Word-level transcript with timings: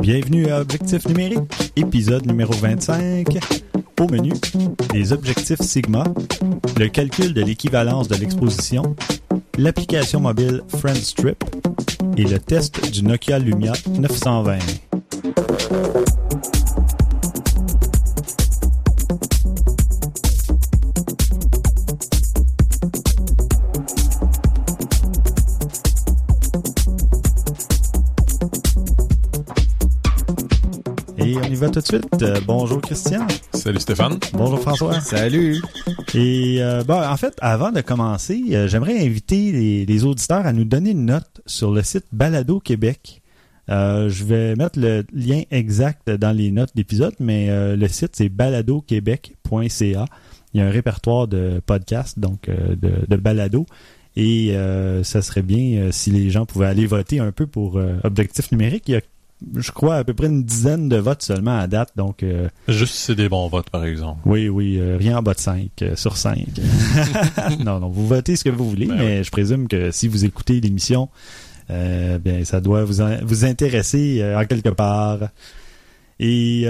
Bienvenue 0.00 0.50
à 0.50 0.60
Objectif 0.60 1.06
numérique, 1.08 1.40
épisode 1.76 2.26
numéro 2.26 2.52
25. 2.52 3.26
Au 4.00 4.08
menu, 4.08 4.32
les 4.92 5.12
objectifs 5.12 5.60
Sigma, 5.60 6.04
le 6.78 6.88
calcul 6.88 7.34
de 7.34 7.42
l'équivalence 7.42 8.08
de 8.08 8.16
l'exposition, 8.16 8.96
l'application 9.58 10.20
mobile 10.20 10.62
FriendStrip 10.68 11.42
et 12.16 12.24
le 12.24 12.38
test 12.38 12.90
du 12.90 13.02
Nokia 13.02 13.38
Lumia 13.38 13.72
920. 13.98 14.58
Va 31.64 31.70
tout 31.70 31.80
de 31.80 31.86
suite. 31.86 32.22
Euh, 32.22 32.40
bonjour 32.46 32.80
Christian. 32.80 33.26
Salut 33.52 33.80
Stéphane. 33.80 34.18
Bonjour 34.32 34.60
François. 34.60 35.00
Salut. 35.00 35.62
Et 36.14 36.58
euh, 36.60 36.84
bon, 36.84 37.02
en 37.02 37.16
fait, 37.16 37.34
avant 37.40 37.72
de 37.72 37.80
commencer, 37.80 38.42
euh, 38.50 38.68
j'aimerais 38.68 39.04
inviter 39.04 39.52
les, 39.52 39.86
les 39.86 40.04
auditeurs 40.04 40.46
à 40.46 40.52
nous 40.52 40.64
donner 40.64 40.90
une 40.90 41.06
note 41.06 41.40
sur 41.46 41.72
le 41.72 41.82
site 41.82 42.04
Balado 42.12 42.60
Québec. 42.60 43.22
Euh, 43.70 44.10
je 44.10 44.24
vais 44.24 44.56
mettre 44.56 44.78
le 44.78 45.04
lien 45.14 45.42
exact 45.50 46.10
dans 46.10 46.36
les 46.36 46.50
notes 46.50 46.74
d'épisode, 46.74 47.14
mais 47.18 47.48
euh, 47.48 47.76
le 47.76 47.88
site 47.88 48.14
c'est 48.14 48.28
baladoquebec.ca. 48.28 50.04
Il 50.52 50.60
y 50.60 50.62
a 50.62 50.66
un 50.66 50.70
répertoire 50.70 51.28
de 51.28 51.62
podcasts, 51.64 52.18
donc 52.18 52.48
euh, 52.48 52.76
de, 52.76 53.06
de 53.08 53.16
balado. 53.16 53.66
Et 54.16 54.56
euh, 54.56 55.02
ça 55.02 55.22
serait 55.22 55.42
bien 55.42 55.80
euh, 55.80 55.92
si 55.92 56.10
les 56.10 56.30
gens 56.30 56.46
pouvaient 56.46 56.66
aller 56.66 56.86
voter 56.86 57.18
un 57.18 57.32
peu 57.32 57.46
pour 57.46 57.78
euh, 57.78 57.96
Objectif 58.04 58.52
numérique. 58.52 58.84
Il 58.88 58.92
y 58.92 58.96
a, 58.96 59.00
je 59.56 59.70
crois, 59.70 59.96
à 59.96 60.04
peu 60.04 60.14
près 60.14 60.26
une 60.26 60.44
dizaine 60.44 60.88
de 60.88 60.96
votes 60.96 61.22
seulement 61.22 61.58
à 61.58 61.66
date. 61.66 61.90
Donc, 61.96 62.22
euh, 62.22 62.48
Juste 62.68 62.94
si 62.94 63.02
c'est 63.02 63.14
des 63.14 63.28
bons 63.28 63.48
votes, 63.48 63.70
par 63.70 63.84
exemple. 63.84 64.20
oui, 64.24 64.48
oui, 64.48 64.78
euh, 64.78 64.96
rien 64.96 65.18
en 65.18 65.22
bas 65.22 65.34
de 65.34 65.40
5 65.40 65.70
euh, 65.82 65.96
sur 65.96 66.16
5. 66.16 66.46
non, 67.64 67.80
non, 67.80 67.88
vous 67.88 68.06
votez 68.06 68.36
ce 68.36 68.44
que 68.44 68.50
vous 68.50 68.68
voulez, 68.68 68.86
Ben 68.86 68.96
mais 68.96 69.24
je 69.24 69.30
présume 69.30 69.68
que 69.68 69.90
si 69.90 70.08
vous 70.08 70.24
écoutez 70.24 70.60
l'émission, 70.60 71.08
euh, 71.70 72.18
bien, 72.18 72.44
ça 72.44 72.60
doit 72.60 72.84
vous, 72.84 73.02
vous 73.22 73.44
intéresser 73.44 74.22
en 74.36 74.44
quelque 74.44 74.70
part. 74.70 75.18
Et 76.20 76.66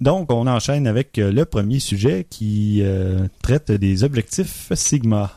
donc, 0.00 0.30
on 0.32 0.46
enchaîne 0.46 0.86
avec 0.86 1.16
le 1.16 1.44
premier 1.44 1.80
sujet 1.80 2.26
qui 2.30 2.82
traite 3.42 3.72
des 3.72 4.04
objectifs 4.04 4.72
Sigma. 4.74 5.36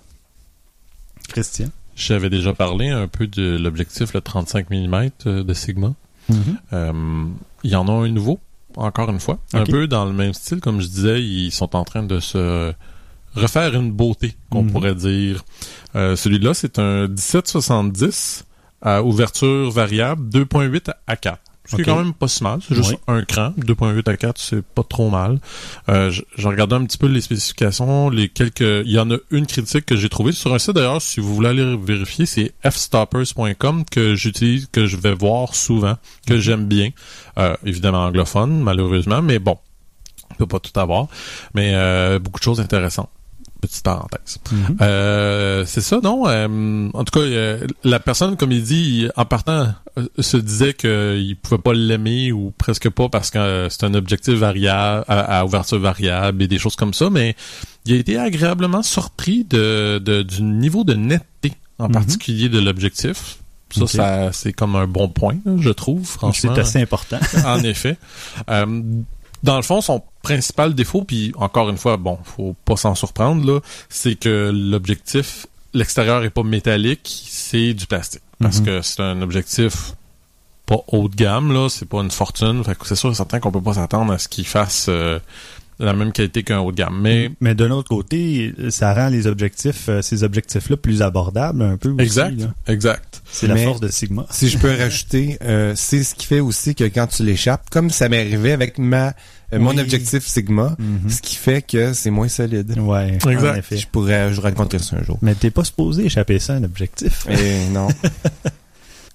Christian? 1.30 1.70
J'avais 1.96 2.30
déjà 2.30 2.54
parlé 2.54 2.90
un 2.90 3.08
peu 3.08 3.26
de 3.26 3.58
l'objectif, 3.58 4.14
le 4.14 4.22
35 4.22 4.70
mm 4.70 5.10
de 5.26 5.54
Sigma. 5.54 5.96
Euh, 6.74 7.26
il 7.64 7.70
y 7.72 7.76
en 7.76 7.88
a 7.88 7.92
un 7.92 8.10
nouveau, 8.10 8.40
encore 8.76 9.10
une 9.10 9.20
fois. 9.20 9.40
Un 9.54 9.64
peu 9.72 9.88
dans 9.88 10.06
le 10.06 10.14
même 10.14 10.34
style, 10.34 10.60
comme 10.60 10.82
je 10.82 10.88
disais, 10.88 11.22
ils 11.24 11.52
sont 11.52 11.76
en 11.76 11.84
train 11.84 12.04
de 12.04 12.20
se 12.20 12.74
refaire 13.36 13.74
une 13.76 13.92
beauté, 13.92 14.36
qu'on 14.50 14.64
Mhm. 14.64 14.72
pourrait 14.72 14.96
dire. 14.96 15.44
Euh, 15.96 16.16
Celui-là, 16.16 16.54
c'est 16.54 16.80
un 16.80 17.08
1770 17.08 18.46
à 18.82 19.04
ouverture 19.04 19.72
variable 19.72 20.28
2.8 20.30 20.92
à 21.08 21.16
4. 21.16 21.40
Ce 21.66 21.76
qui 21.76 21.82
est 21.82 21.86
quand 21.86 21.96
même 21.98 22.14
pas 22.14 22.28
si 22.28 22.44
mal. 22.44 22.60
C'est 22.68 22.76
juste 22.76 22.92
Oui. 22.92 22.98
un 23.08 23.24
cran. 23.24 23.54
2.8 23.58 24.08
à 24.08 24.18
4, 24.18 24.40
c'est 24.40 24.62
pas 24.64 24.84
trop 24.84 25.10
mal. 25.10 25.40
Euh, 25.90 26.12
je- 26.12 26.22
J'ai 26.38 26.48
regardé 26.48 26.76
un 26.76 26.86
petit 26.86 26.98
peu 26.98 27.08
les 27.08 27.22
spécifications, 27.22 28.10
les 28.10 28.30
quelques. 28.30 28.62
Il 28.62 28.92
y 28.92 29.00
en 29.00 29.10
a 29.12 29.18
une 29.32 29.48
critique 29.48 29.86
que 29.86 29.96
j'ai 29.96 30.10
trouvée 30.10 30.32
sur 30.32 30.54
un 30.54 30.60
site 30.60 30.72
d'ailleurs. 30.76 31.02
Si 31.02 31.20
vous 31.20 31.34
voulez 31.34 31.50
aller 31.50 31.76
vérifier, 31.78 32.26
c'est 32.26 32.54
fstoppers.com 32.64 33.84
que 33.90 34.16
j'utilise, 34.16 34.68
que 34.72 34.86
je 34.86 34.98
vais 34.98 35.14
voir 35.14 35.56
souvent, 35.56 35.96
que 36.28 36.38
j'aime 36.40 36.66
bien. 36.66 36.90
Euh, 37.38 37.56
évidemment 37.66 38.06
anglophone, 38.06 38.62
malheureusement, 38.62 39.22
mais 39.22 39.40
bon, 39.40 39.58
on 40.32 40.36
peut 40.36 40.48
pas 40.48 40.60
tout 40.60 40.78
avoir. 40.80 41.08
Mais 41.54 41.72
euh, 41.76 42.20
beaucoup 42.20 42.40
de 42.40 42.44
choses 42.46 42.60
intéressantes. 42.60 43.10
Petite 43.62 43.84
parenthèse. 43.84 44.38
Mhm. 44.52 44.78
Euh, 44.82 45.64
c'est 45.66 45.82
ça, 45.82 46.00
non? 46.04 46.28
Euh, 46.28 46.90
en 46.94 47.04
tout 47.04 47.20
cas, 47.20 47.26
euh, 47.26 47.66
la 47.84 48.00
personne, 48.00 48.36
comme 48.38 48.52
il 48.52 48.62
dit, 48.64 49.08
en 49.16 49.26
partant, 49.26 49.74
se 50.20 50.38
disait 50.38 50.74
qu'il 50.74 51.36
pouvait 51.42 51.58
pas 51.62 51.74
l'aimer 51.74 52.32
ou 52.32 52.54
presque 52.58 52.90
pas 52.90 53.10
parce 53.10 53.32
que 53.32 53.68
c'est 53.72 53.84
un 53.86 53.94
objectif 53.96 54.36
variable, 54.36 55.06
à, 55.08 55.40
à 55.40 55.46
ouverture 55.46 55.80
variable 55.80 56.44
et 56.44 56.48
des 56.48 56.60
choses 56.60 56.76
comme 56.76 56.94
ça, 56.94 57.10
mais 57.10 57.36
il 57.86 57.94
a 57.94 57.98
été 57.98 58.18
agréablement 58.18 58.84
surpris 58.84 59.46
de, 59.46 60.00
de- 60.00 60.22
du 60.22 60.44
niveau 60.44 60.84
de 60.84 60.94
netteté, 60.94 61.54
en 61.80 61.86
Mhm. 61.88 61.94
particulier 61.94 62.50
de 62.50 62.60
l'objectif. 62.60 63.38
Ça, 63.72 63.88
ça 63.88 64.30
c'est 64.32 64.54
comme 64.54 64.76
un 64.76 64.88
bon 64.88 65.10
point, 65.10 65.38
je 65.60 65.70
trouve, 65.70 66.06
franchement. 66.06 66.54
C'est 66.56 66.62
assez 66.62 66.82
important. 66.82 67.20
en 67.46 67.62
effet. 67.64 67.98
Euh, 68.50 68.82
dans 69.46 69.56
le 69.58 69.62
fond, 69.64 69.80
son 69.82 70.02
principal 70.24 70.74
défaut, 70.74 71.04
puis 71.04 71.32
encore 71.38 71.70
une 71.70 71.78
fois, 71.78 71.98
bon, 71.98 72.18
faut 72.24 72.56
pas 72.66 72.76
s'en 72.76 72.96
surprendre, 72.96 73.46
là, 73.46 73.60
c'est 73.90 74.16
que 74.16 74.52
l'objectif, 74.54 75.46
l'extérieur 75.74 76.24
est 76.24 76.30
pas 76.32 76.44
métallique, 76.44 77.24
c'est 77.30 77.74
du 77.74 77.86
plastique. 77.86 78.22
Parce 78.42 78.60
Mhm. 78.60 78.66
que 78.66 78.82
c'est 78.82 79.02
un 79.02 79.22
objectif 79.22 79.94
pas 80.66 80.78
haut 80.88 81.08
de 81.08 81.16
gamme, 81.16 81.54
là, 81.54 81.70
c'est 81.70 81.88
pas 81.88 82.02
une 82.02 82.10
fortune. 82.12 82.64
Fait 82.64 82.76
que 82.78 82.88
c'est 82.88 82.96
sûr 82.96 83.12
et 83.12 83.14
certain 83.16 83.40
qu'on 83.40 83.52
peut 83.52 83.62
pas 83.62 83.76
s'attendre 83.76 84.12
à 84.12 84.18
ce 84.18 84.28
qu'il 84.28 84.48
fasse 84.48 84.88
euh, 84.90 85.20
la 85.80 85.94
même 85.94 86.12
qualité 86.12 86.44
qu'un 86.44 86.60
haut 86.60 86.72
de 86.72 86.78
gamme. 86.78 87.00
Mais 87.02 87.32
Mais 87.42 87.54
d'un 87.56 87.72
autre 87.72 87.90
côté, 87.90 88.54
ça 88.70 88.94
rend 88.94 89.10
les 89.10 89.28
objectifs, 89.28 89.90
euh, 89.90 90.02
ces 90.02 90.24
objectifs-là, 90.24 90.78
plus 90.78 91.02
abordables 91.02 91.62
un 91.62 91.78
peu 91.78 91.90
aussi. 91.90 92.02
exact, 92.02 92.40
là. 92.40 92.54
exact. 92.68 93.22
C'est 93.32 93.48
la 93.48 93.58
force 93.58 93.80
de 93.82 93.88
Sigma. 93.90 94.26
Si 94.32 94.50
je 94.50 94.58
peux 94.58 94.72
rajouter, 94.74 95.38
euh, 95.44 95.74
c'est 95.76 96.04
ce 96.04 96.16
qui 96.16 96.26
fait 96.28 96.40
aussi 96.40 96.76
que 96.76 96.84
quand 96.86 97.08
tu 97.08 97.24
l'échappes, 97.24 97.70
comme 97.70 97.90
ça 97.90 98.08
m'est 98.10 98.20
arrivé 98.22 98.52
avec 98.54 98.78
ma 98.78 99.14
euh, 99.54 99.60
mon 99.60 99.72
Oui. 99.72 99.80
objectif 99.80 100.26
Sigma, 100.26 100.76
Mhm. 100.80 101.10
ce 101.10 101.22
qui 101.22 101.36
fait 101.36 101.62
que 101.62 101.94
c'est 101.94 102.10
moins 102.10 102.28
solide. 102.28 102.78
Ouais, 102.80 103.14
Exact. 103.16 103.44
en 103.52 103.56
effet. 103.56 103.78
Je 103.78 103.88
pourrais, 103.88 104.34
je 104.34 104.42
raconterai 104.42 104.82
ça 104.82 104.96
un 104.98 105.04
jour. 105.04 105.20
Mais 105.22 105.36
t'es 105.36 105.52
pas 105.52 105.64
supposé 105.64 106.06
échapper 106.06 106.40
ça 106.40 106.54
à 106.54 106.56
un 106.58 106.64
objectif. 106.64 107.28
Et 107.30 107.68
non. 107.72 107.88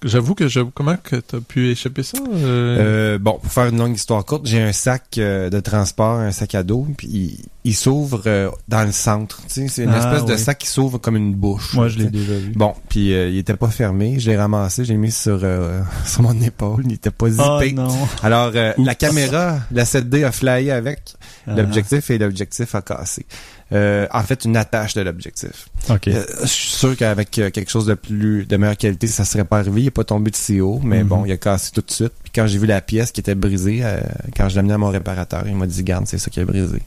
J'avoue 0.03 0.33
que 0.33 0.47
j'avoue 0.47 0.71
comment 0.73 0.95
que 0.97 1.17
t'as 1.17 1.39
pu 1.39 1.69
échapper 1.69 2.01
ça. 2.01 2.17
euh? 2.17 3.13
Euh, 3.15 3.17
bon, 3.19 3.33
pour 3.41 3.51
faire 3.51 3.67
une 3.67 3.77
longue 3.77 3.95
histoire 3.95 4.25
courte, 4.25 4.47
j'ai 4.47 4.59
un 4.61 4.71
sac 4.71 5.03
euh, 5.19 5.51
de 5.51 5.59
transport, 5.59 6.15
un 6.19 6.31
sac 6.31 6.55
à 6.55 6.63
dos, 6.63 6.87
puis 6.97 7.07
il, 7.07 7.37
il 7.65 7.75
s'ouvre 7.75 8.23
euh, 8.25 8.49
dans 8.67 8.83
le 8.83 8.91
centre. 8.91 9.41
Tu 9.47 9.53
sais, 9.53 9.67
c'est 9.67 9.83
une 9.83 9.91
Ah, 9.91 9.99
espèce 9.99 10.25
de 10.25 10.35
sac 10.37 10.57
qui 10.57 10.67
s'ouvre 10.67 10.97
comme 10.97 11.15
une 11.17 11.35
bouche. 11.35 11.75
Moi, 11.75 11.87
je 11.87 11.99
l'ai 11.99 12.09
déjà 12.09 12.33
vu. 12.33 12.51
Bon, 12.55 12.73
puis 12.89 13.13
euh, 13.13 13.29
il 13.29 13.37
était 13.37 13.55
pas 13.55 13.69
fermé, 13.69 14.19
je 14.19 14.31
l'ai 14.31 14.37
ramassé, 14.37 14.85
j'ai 14.85 14.97
mis 14.97 15.11
sur 15.11 15.39
euh, 15.43 15.81
sur 16.05 16.23
mon 16.23 16.39
épaule, 16.41 16.81
il 16.85 16.93
était 16.93 17.11
pas 17.11 17.27
Oh 17.27 17.59
zippé. 17.59 17.73
non. 17.73 17.87
Alors 18.23 18.51
euh, 18.55 18.73
la 18.79 18.95
caméra, 18.95 19.59
la 19.71 19.83
7D 19.83 20.25
a 20.25 20.31
flyé 20.31 20.71
avec 20.71 21.13
Ah. 21.47 21.53
l'objectif 21.55 22.09
et 22.09 22.17
l'objectif 22.17 22.73
a 22.73 22.81
cassé. 22.81 23.25
Euh, 23.73 24.05
en 24.11 24.21
fait, 24.23 24.43
une 24.45 24.57
attache 24.57 24.93
de 24.95 25.01
l'objectif. 25.01 25.69
OK. 25.89 26.07
Euh, 26.09 26.25
je 26.41 26.47
suis 26.47 26.69
sûr 26.71 26.97
qu'avec 26.97 27.37
euh, 27.39 27.49
quelque 27.51 27.71
chose 27.71 27.85
de 27.85 27.93
plus 27.93 28.45
de 28.45 28.57
meilleure 28.57 28.75
qualité, 28.75 29.07
ça 29.07 29.23
serait 29.23 29.45
pas 29.45 29.59
arrivé. 29.59 29.81
Il 29.81 29.87
est 29.87 29.91
pas 29.91 30.03
tombé 30.03 30.29
de 30.29 30.35
si 30.35 30.59
haut, 30.59 30.79
mais 30.83 31.03
Mhm. 31.03 31.07
bon, 31.07 31.25
il 31.25 31.31
a 31.31 31.37
cassé 31.37 31.71
tout 31.73 31.81
de 31.81 31.89
suite. 31.91 32.11
Puis 32.23 32.31
quand 32.35 32.47
j'ai 32.47 32.57
vu 32.57 32.65
la 32.67 32.81
pièce 32.81 33.11
qui 33.11 33.21
était 33.21 33.35
brisée, 33.35 33.79
euh, 33.83 34.01
quand 34.35 34.49
je 34.49 34.55
l'ai 34.55 34.59
amené 34.59 34.73
à 34.73 34.77
mon 34.77 34.89
réparateur, 34.89 35.43
il 35.47 35.55
m'a 35.55 35.67
dit 35.67 35.83
garde, 35.83 36.05
c'est 36.07 36.17
ça 36.17 36.29
qui 36.29 36.39
a 36.41 36.45
brisé. 36.45 36.81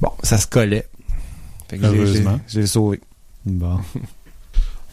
Bon, 0.00 0.10
ça 0.22 0.38
se 0.38 0.46
collait. 0.46 0.86
Fait 1.68 1.78
que 1.78 1.82
j'ai- 1.84 1.96
Heureusement. 1.96 2.40
sauvé. 2.66 3.00
Bon. 3.44 3.80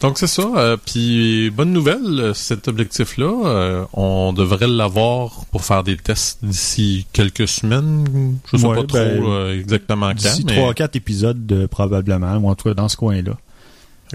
Donc 0.00 0.18
c'est 0.18 0.26
ça. 0.26 0.42
euh, 0.56 0.76
Puis 0.76 1.50
bonne 1.50 1.72
nouvelle, 1.72 2.20
euh, 2.20 2.34
cet 2.34 2.68
objectif-là, 2.68 3.46
euh, 3.46 3.84
on 3.94 4.32
devrait 4.32 4.66
l'avoir 4.66 5.46
pour 5.50 5.64
faire 5.64 5.82
des 5.82 5.96
tests 5.96 6.44
d'ici 6.44 7.06
quelques 7.12 7.48
semaines. 7.48 8.38
Je 8.52 8.56
sais 8.58 8.66
Ouais, 8.66 8.74
pas 8.74 8.82
trop 8.84 8.98
ben, 8.98 9.24
euh, 9.24 9.58
exactement 9.58 10.08
quand, 10.08 10.14
D'ici 10.16 10.44
mais 10.46 10.56
3-4 10.58 10.96
épisodes, 10.96 11.66
probablement, 11.70 12.36
ou 12.36 12.50
en 12.50 12.54
tout 12.54 12.68
cas 12.68 12.74
dans 12.74 12.88
ce 12.88 12.96
coin-là. 12.96 13.32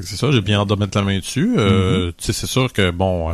C'est 0.01 0.15
ça. 0.15 0.31
J'ai 0.31 0.41
bien 0.41 0.59
hâte 0.61 0.69
de 0.69 0.75
mettre 0.75 0.97
la 0.97 1.03
main 1.03 1.17
dessus. 1.17 1.55
Euh, 1.57 2.11
Tu 2.17 2.25
sais, 2.25 2.33
c'est 2.33 2.47
sûr 2.47 2.71
que 2.71 2.91
bon, 2.91 3.33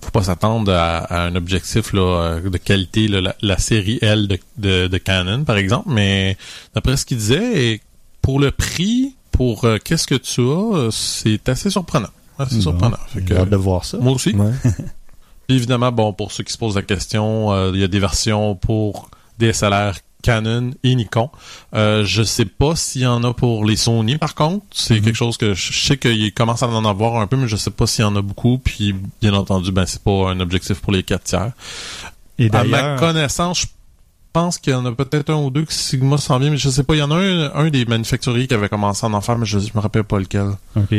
faut 0.00 0.10
pas 0.12 0.22
s'attendre 0.22 0.72
à, 0.72 0.98
à 0.98 1.26
un 1.26 1.34
objectif 1.34 1.92
là 1.92 2.38
de 2.40 2.56
qualité, 2.58 3.08
là, 3.08 3.20
la, 3.20 3.34
la 3.42 3.58
série 3.58 3.98
L 4.00 4.28
de, 4.28 4.38
de, 4.56 4.86
de 4.86 4.98
Canon 4.98 5.44
par 5.44 5.56
exemple, 5.56 5.88
mais 5.90 6.38
d'après 6.74 6.96
ce 6.96 7.04
qu'il 7.04 7.16
disait, 7.18 7.64
et 7.72 7.80
pour 8.22 8.38
le 8.40 8.50
prix, 8.50 9.15
pour 9.36 9.64
euh, 9.64 9.78
qu'est-ce 9.82 10.06
que 10.06 10.14
tu 10.14 10.40
as, 10.40 10.76
euh, 10.76 10.90
c'est 10.90 11.48
assez 11.48 11.70
surprenant. 11.70 12.08
Assez 12.38 12.56
Bon, 12.56 12.62
surprenant. 12.62 12.96
J'ai 13.14 13.36
hâte 13.36 13.50
de 13.50 13.56
voir 13.56 13.84
ça. 13.84 13.98
moi 13.98 14.12
aussi. 14.12 14.34
Ouais. 14.34 14.52
Évidemment, 15.48 15.92
bon, 15.92 16.12
pour 16.12 16.32
ceux 16.32 16.42
qui 16.44 16.52
se 16.52 16.58
posent 16.58 16.74
la 16.76 16.82
question, 16.82 17.52
euh, 17.52 17.70
il 17.74 17.80
y 17.80 17.84
a 17.84 17.88
des 17.88 18.00
versions 18.00 18.54
pour 18.56 19.10
DSLR 19.38 19.92
Canon 20.22 20.72
et 20.82 20.94
Nikon. 20.96 21.30
Euh, 21.74 22.04
je 22.04 22.22
sais 22.24 22.46
pas 22.46 22.74
s'il 22.74 23.02
y 23.02 23.06
en 23.06 23.22
a 23.22 23.32
pour 23.32 23.64
les 23.64 23.76
Sony, 23.76 24.18
par 24.18 24.34
contre. 24.34 24.64
C'est 24.72 24.94
Mhm. 24.96 25.02
quelque 25.02 25.14
chose 25.14 25.36
que 25.36 25.54
je 25.54 25.72
sais 25.86 25.98
qu'il 25.98 26.32
commence 26.34 26.62
à 26.64 26.68
en 26.68 26.84
avoir 26.84 27.16
un 27.20 27.26
peu, 27.28 27.36
mais 27.36 27.46
je 27.46 27.54
sais 27.56 27.70
pas 27.70 27.86
s'il 27.86 28.02
y 28.02 28.08
en 28.08 28.16
a 28.16 28.22
beaucoup. 28.22 28.58
Puis, 28.58 28.92
bien 29.22 29.34
entendu, 29.34 29.70
ben 29.70 29.86
c'est 29.86 30.02
pas 30.02 30.30
un 30.30 30.40
objectif 30.40 30.80
pour 30.80 30.92
les 30.92 31.04
4 31.04 31.22
tiers. 31.22 31.52
Et 32.38 32.50
À 32.52 32.64
ma 32.64 32.96
connaissance, 32.98 33.60
je 33.60 33.66
pense 34.36 34.58
qu'il 34.58 34.74
y 34.74 34.76
en 34.76 34.84
a 34.84 34.92
peut-être 34.92 35.30
un 35.30 35.36
ou 35.36 35.48
deux 35.48 35.64
que 35.64 35.72
Sigma 35.72 36.18
s'en 36.18 36.38
vient, 36.38 36.50
mais 36.50 36.58
je 36.58 36.68
sais 36.68 36.82
pas. 36.82 36.94
Il 36.94 36.98
y 36.98 37.02
en 37.02 37.10
a 37.10 37.16
un, 37.16 37.54
un 37.54 37.70
des 37.70 37.86
manufacturiers 37.86 38.46
qui 38.46 38.52
avait 38.52 38.68
commencé 38.68 39.06
à 39.06 39.08
en 39.08 39.20
faire, 39.22 39.38
mais 39.38 39.46
je, 39.46 39.58
je 39.58 39.70
me 39.74 39.80
rappelle 39.80 40.04
pas 40.04 40.18
lequel. 40.18 40.48
OK. 40.76 40.94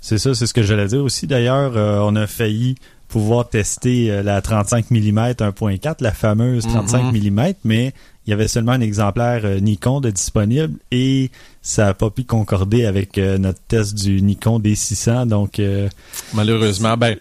C'est 0.00 0.18
ça, 0.18 0.34
c'est 0.34 0.48
ce 0.48 0.52
que 0.52 0.64
j'allais 0.64 0.88
dire 0.88 1.04
aussi. 1.04 1.28
D'ailleurs, 1.28 1.76
euh, 1.76 2.00
on 2.00 2.16
a 2.16 2.26
failli 2.26 2.74
pouvoir 3.06 3.48
tester 3.48 4.10
euh, 4.10 4.24
la 4.24 4.42
35 4.42 4.90
mm 4.90 5.18
1.4, 5.18 5.96
la 6.00 6.10
fameuse 6.10 6.66
35 6.66 7.12
mm, 7.12 7.52
mais 7.62 7.92
il 8.30 8.34
y 8.34 8.34
avait 8.34 8.46
seulement 8.46 8.70
un 8.70 8.80
exemplaire 8.80 9.40
euh, 9.44 9.58
Nikon 9.58 10.00
de 10.00 10.08
disponible 10.10 10.74
et 10.92 11.32
ça 11.62 11.86
n'a 11.86 11.94
pas 11.94 12.10
pu 12.10 12.22
concorder 12.22 12.86
avec 12.86 13.18
euh, 13.18 13.38
notre 13.38 13.58
test 13.66 13.96
du 13.96 14.22
Nikon 14.22 14.60
D600. 14.60 15.26
Donc, 15.26 15.58
euh, 15.58 15.88
Malheureusement, 16.32 16.96
ben, 16.96 17.16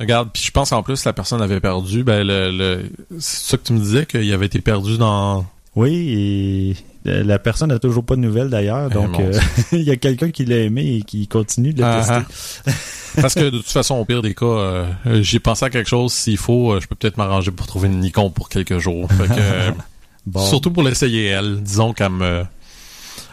regarde, 0.00 0.30
puis 0.32 0.42
je 0.42 0.50
pense 0.50 0.72
en 0.72 0.82
plus 0.82 1.04
la 1.04 1.12
personne 1.12 1.42
avait 1.42 1.60
perdu, 1.60 2.02
ben, 2.02 2.26
le, 2.26 2.50
le 2.50 2.90
c'est 3.18 3.50
ça 3.50 3.56
que 3.58 3.64
tu 3.64 3.74
me 3.74 3.78
disais 3.78 4.06
qu'il 4.06 4.32
avait 4.32 4.46
été 4.46 4.62
perdu 4.62 4.96
dans. 4.96 5.44
oui, 5.76 5.92
et 6.08 6.76
la 7.04 7.38
personne 7.38 7.68
n'a 7.68 7.78
toujours 7.78 8.04
pas 8.04 8.16
de 8.16 8.22
nouvelles 8.22 8.48
d'ailleurs. 8.48 8.88
Eh, 8.90 8.94
Donc, 8.94 9.20
euh, 9.20 9.38
il 9.72 9.82
y 9.82 9.90
a 9.90 9.96
quelqu'un 9.96 10.30
qui 10.30 10.46
l'a 10.46 10.56
aimé 10.56 10.96
et 10.96 11.02
qui 11.02 11.28
continue 11.28 11.74
de 11.74 11.82
le 11.82 11.86
Ah, 11.86 12.24
tester. 12.64 12.72
Parce 13.20 13.34
que 13.34 13.44
de 13.50 13.58
toute 13.58 13.68
façon, 13.68 13.96
au 13.96 14.04
pire 14.06 14.22
des 14.22 14.34
cas, 14.34 14.46
euh, 14.46 14.86
j'ai 15.20 15.38
pensé 15.38 15.66
à 15.66 15.70
quelque 15.70 15.88
chose. 15.90 16.12
S'il 16.14 16.38
faut, 16.38 16.72
euh, 16.72 16.80
je 16.80 16.88
peux 16.88 16.94
peut-être 16.94 17.18
m'arranger 17.18 17.50
pour 17.50 17.66
trouver 17.66 17.88
une 17.88 18.00
Nikon 18.00 18.30
pour 18.30 18.48
quelques 18.48 18.78
jours. 18.78 19.08
Fait 19.12 19.28
que, 19.28 19.70
Bon. 20.26 20.44
Surtout 20.46 20.70
pour 20.70 20.82
l'essayer, 20.82 21.26
elle. 21.26 21.62
Disons 21.62 21.92
qu'elle 21.92 22.10
me... 22.10 22.44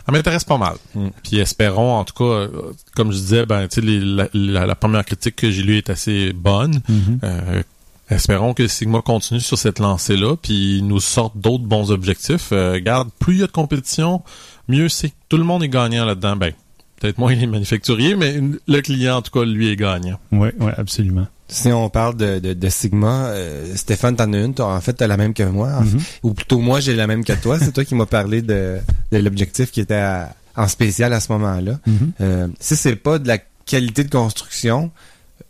Elle 0.08 0.14
m'intéresse 0.16 0.44
pas 0.44 0.58
mal. 0.58 0.76
Mm. 0.96 1.08
Puis 1.24 1.38
espérons, 1.38 1.94
en 1.98 2.04
tout 2.04 2.14
cas, 2.16 2.24
euh, 2.24 2.48
comme 2.96 3.12
je 3.12 3.18
disais, 3.18 3.46
ben, 3.46 3.68
les- 3.78 4.00
la, 4.00 4.28
la- 4.34 4.66
la 4.66 4.76
première 4.76 5.06
critique 5.06 5.36
que 5.36 5.52
j'ai 5.52 5.62
lue 5.64 5.78
est 5.78 5.90
assez 5.92 6.34
bonne. 6.34 6.82
Mhm. 6.90 7.20
Euh, 7.24 7.62
espérons 8.10 8.54
que 8.56 8.68
Sigma 8.68 9.02
continue 9.02 9.40
sur 9.40 9.58
cette 9.60 9.78
lancée-là, 9.80 10.36
puis 10.42 10.82
nous 10.82 11.00
sorte 11.00 11.38
d'autres 11.38 11.64
bons 11.66 11.92
objectifs. 11.92 12.50
Euh, 12.52 12.74
regarde, 12.74 13.10
plus 13.20 13.36
il 13.36 13.40
y 13.42 13.44
a 13.44 13.48
de 13.48 13.52
compétition, 13.52 14.24
mieux 14.68 14.90
c'est. 14.90 15.14
Tout 15.30 15.38
le 15.38 15.44
monde 15.44 15.64
est 15.64 15.70
gagnant 15.70 16.04
là-dedans. 16.06 16.36
Ben, 16.36 16.52
peut-être 17.00 17.20
moins 17.20 17.34
les 17.36 17.46
manufacturiers, 17.48 18.16
mais 18.16 18.42
le 18.68 18.82
client, 18.82 19.18
en 19.18 19.22
tout 19.22 19.32
cas, 19.40 19.46
lui 19.46 19.70
est 19.70 19.76
gagnant. 19.76 20.20
Oui, 20.32 20.50
oui, 20.60 20.72
absolument. 20.78 21.28
Si 21.54 21.68
on 21.72 21.90
parle 21.90 22.16
de, 22.16 22.40
de, 22.40 22.54
de 22.54 22.70
Sigma, 22.70 23.26
euh, 23.28 23.76
Stéphane, 23.76 24.16
t'en 24.16 24.32
as 24.32 24.38
une. 24.40 24.54
En 24.60 24.80
fait, 24.80 24.94
t'as 24.94 25.08
la 25.08 25.18
même 25.18 25.34
que 25.34 25.44
moi. 25.44 25.70
en 25.78 25.82
Mhm. 25.82 26.00
fait. 26.00 26.20
Ou 26.24 26.34
plutôt, 26.34 26.60
moi, 26.60 26.80
j'ai 26.80 26.96
la 26.96 27.08
même 27.08 27.26
que 27.26 27.34
toi. 27.34 27.60
C'est 27.60 27.74
toi 27.74 27.84
qui 27.84 27.94
m'as 27.94 28.06
parlé 28.06 28.42
de, 28.42 28.78
de 29.12 29.18
l'objectif 29.18 29.70
qui 29.72 29.82
était 29.82 29.96
à- 29.96 30.34
en 30.56 30.68
spécial 30.70 31.12
à 31.14 31.20
ce 31.20 31.32
moment-là. 31.34 31.80
Mhm. 31.86 32.12
Euh, 32.22 32.48
si 32.60 32.76
c'est 32.78 32.96
pas 32.96 33.20
de 33.20 33.28
la 33.28 33.38
qualité 33.66 34.04
de 34.06 34.10
construction, 34.10 34.92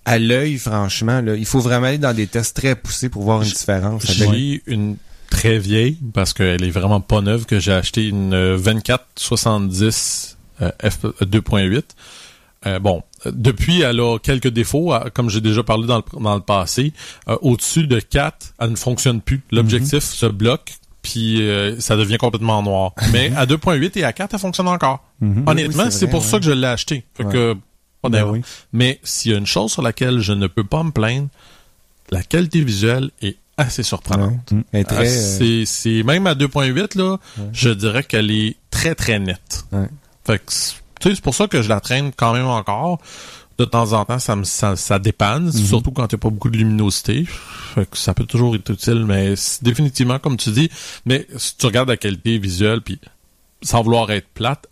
à 0.05 0.17
l'œil, 0.17 0.57
franchement, 0.57 1.21
là, 1.21 1.35
il 1.35 1.45
faut 1.45 1.59
vraiment 1.59 1.85
aller 1.87 1.97
dans 1.99 2.15
des 2.15 2.25
tests 2.27 2.55
très 2.55 2.75
poussés 2.75 3.09
pour 3.09 3.21
voir 3.23 3.43
une 3.43 3.49
différence. 3.49 4.03
J'ai 4.11 4.63
une 4.65 4.95
très 5.29 5.59
vieille, 5.59 5.97
parce 6.13 6.33
qu'elle 6.33 6.63
est 6.63 6.71
vraiment 6.71 6.99
pas 7.01 7.21
neuve, 7.21 7.45
que 7.45 7.59
j'ai 7.59 7.73
acheté 7.73 8.07
une 8.07 8.33
euh, 8.33 8.57
2470 8.57 10.37
euh, 10.61 10.71
f 10.83 11.05
2.8. 11.21 11.83
Euh, 12.67 12.79
bon, 12.79 13.01
depuis, 13.25 13.81
elle 13.81 13.99
a 13.99 14.17
quelques 14.19 14.47
défauts, 14.49 14.93
euh, 14.93 15.09
comme 15.13 15.29
j'ai 15.29 15.41
déjà 15.41 15.63
parlé 15.63 15.87
dans 15.87 15.97
le, 15.97 16.03
dans 16.21 16.35
le 16.35 16.41
passé. 16.41 16.93
Euh, 17.27 17.35
Au-dessus 17.41 17.87
de 17.87 17.99
4, 17.99 18.53
elle 18.59 18.69
ne 18.71 18.75
fonctionne 18.75 19.19
plus. 19.21 19.41
L'objectif 19.51 20.03
se 20.03 20.27
bloque, 20.27 20.73
puis 21.01 21.41
euh, 21.41 21.79
ça 21.79 21.97
devient 21.97 22.17
complètement 22.17 22.61
noir. 22.61 22.93
Mais 23.11 23.31
à 23.35 23.45
2.8 23.47 23.97
et 23.97 24.03
à 24.03 24.13
4, 24.13 24.33
elle 24.35 24.39
fonctionne 24.39 24.67
encore. 24.67 25.03
Mhm. 25.21 25.43
Honnêtement, 25.47 25.85
oui, 25.85 25.91
c'est 25.91 26.07
pour 26.07 26.21
ouais. 26.21 26.27
ça 26.27 26.37
que 26.39 26.45
je 26.45 26.51
l'ai 26.51 26.67
acheté. 26.67 27.03
Fait 27.15 27.23
Ouais. 27.25 27.33
que, 27.33 27.57
pas 28.03 28.09
Ben 28.09 28.25
oui. 28.25 28.41
Mais 28.73 28.99
s'il 29.03 29.31
y 29.31 29.35
a 29.35 29.37
une 29.39 29.47
chose 29.47 29.71
sur 29.71 29.81
laquelle 29.81 30.19
je 30.19 30.33
ne 30.33 30.45
peux 30.47 30.63
pas 30.63 30.83
me 30.83 30.91
plaindre, 30.91 31.29
la 32.11 32.21
qualité 32.21 32.63
visuelle 32.63 33.09
est 33.23 33.37
assez 33.57 33.81
surprenante. 33.83 34.53
Ouais. 34.73 34.83
Très, 34.83 35.07
euh, 35.07 35.37
c'est, 35.37 35.65
c'est 35.65 36.03
même 36.03 36.27
à 36.27 36.35
2.8 36.35 36.95
là, 36.97 37.17
Ouais. 37.37 37.45
je 37.53 37.69
dirais 37.69 38.03
qu'elle 38.03 38.29
est 38.31 38.55
très 38.69 38.93
très 38.95 39.17
nette. 39.19 39.65
Ouais. 39.71 39.87
Fait 40.25 40.37
que 40.39 40.51
c'est- 41.01 41.09
tu 41.09 41.09
sais, 41.09 41.15
c'est 41.15 41.23
pour 41.23 41.35
ça 41.35 41.47
que 41.47 41.61
je 41.61 41.69
la 41.69 41.79
traîne 41.79 42.11
quand 42.15 42.33
même 42.33 42.45
encore. 42.47 42.99
De 43.57 43.65
temps 43.65 43.93
en 43.93 44.05
temps, 44.05 44.17
ça 44.17 44.35
me 44.35 44.43
ça, 44.43 44.75
ça 44.75 44.97
dépanne, 44.97 45.45
Mhm. 45.45 45.51
surtout 45.51 45.91
quand 45.91 46.03
il 46.11 46.15
n'y 46.15 46.19
a 46.19 46.21
pas 46.21 46.29
beaucoup 46.29 46.49
de 46.49 46.57
luminosité. 46.57 47.25
Fait 47.75 47.87
que 47.87 47.95
ça 47.97 48.13
peut 48.15 48.25
toujours 48.25 48.55
être 48.55 48.71
utile, 48.71 49.05
mais 49.05 49.35
définitivement 49.61 50.17
comme 50.17 50.37
tu 50.37 50.49
dis. 50.51 50.69
Mais 51.05 51.27
si 51.37 51.57
tu 51.57 51.65
regardes 51.67 51.89
la 51.89 51.97
qualité 51.97 52.39
visuelle, 52.39 52.81
puis 52.81 52.99
sans 53.61 53.83
vouloir 53.83 54.09
être 54.11 54.27
plate, 54.33 54.67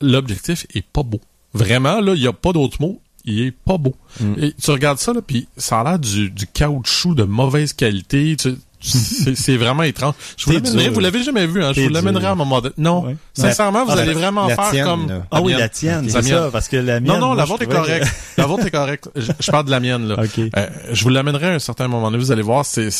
l'objectif 0.00 0.66
est 0.74 0.84
pas 0.86 1.02
beau. 1.02 1.20
Vraiment 1.52 2.00
là, 2.00 2.14
il 2.14 2.22
y 2.22 2.26
a 2.26 2.32
pas 2.32 2.52
d'autre 2.52 2.78
mot. 2.80 3.00
Il 3.24 3.40
est 3.40 3.52
pas 3.52 3.78
beau. 3.78 3.94
Mm. 4.20 4.34
Et 4.38 4.52
tu 4.52 4.70
regardes 4.70 4.98
ça 4.98 5.12
là, 5.12 5.22
puis 5.26 5.48
ça 5.56 5.80
a 5.80 5.84
l'air 5.84 5.98
du, 5.98 6.30
du 6.30 6.46
caoutchouc 6.46 7.14
de 7.14 7.22
mauvaise 7.22 7.72
qualité. 7.72 8.36
Tu- 8.36 8.56
c'est 8.84 9.56
vraiment 9.56 9.82
étrange. 9.82 10.14
Je 10.36 10.44
vous 10.44 10.52
l'amènerai, 10.52 10.88
vous 10.90 11.00
l'avez 11.00 11.22
jamais 11.22 11.46
vu, 11.46 11.64
hein? 11.64 11.72
Je 11.74 11.80
vous 11.82 11.88
l'amènerai 11.88 12.26
à 12.26 12.32
un 12.32 12.34
moment 12.34 12.60
donné. 12.60 12.74
Non. 12.76 13.04
Ouais. 13.06 13.16
Sincèrement, 13.32 13.84
vous 13.84 13.92
Ah, 13.92 13.98
allez 13.98 14.12
la- 14.12 14.18
vraiment 14.18 14.46
la 14.46 14.54
faire 14.56 14.70
tienne, 14.70 14.84
comme. 14.84 15.08
là. 15.08 15.22
Ah 15.30 15.40
oui, 15.40 15.54
la 15.58 15.68
tienne, 15.68 16.08
c'est 16.08 16.22
ça, 16.22 16.50
parce 16.52 16.68
que 16.68 16.76
la 16.76 17.00
mienne... 17.00 17.12
Non, 17.14 17.18
non, 17.18 17.26
moi, 17.28 17.36
la 17.36 17.44
vôtre 17.46 17.62
est 17.62 17.66
correcte. 17.66 18.06
La 18.36 18.46
vôtre 18.46 18.66
est 18.66 18.70
correcte. 18.70 19.08
Je, 19.16 19.32
je 19.40 19.50
parle 19.50 19.64
de 19.66 19.70
la 19.70 19.80
mienne, 19.80 20.06
là. 20.08 20.16
Euh, 20.38 20.66
je 20.92 21.02
vous 21.02 21.08
l'amènerai 21.10 21.46
à 21.46 21.54
un 21.54 21.58
certain 21.58 21.88
moment 21.88 22.10
donné. 22.10 22.22
Vous 22.22 22.30
allez 22.32 22.42
voir, 22.42 22.64
c'est, 22.66 22.90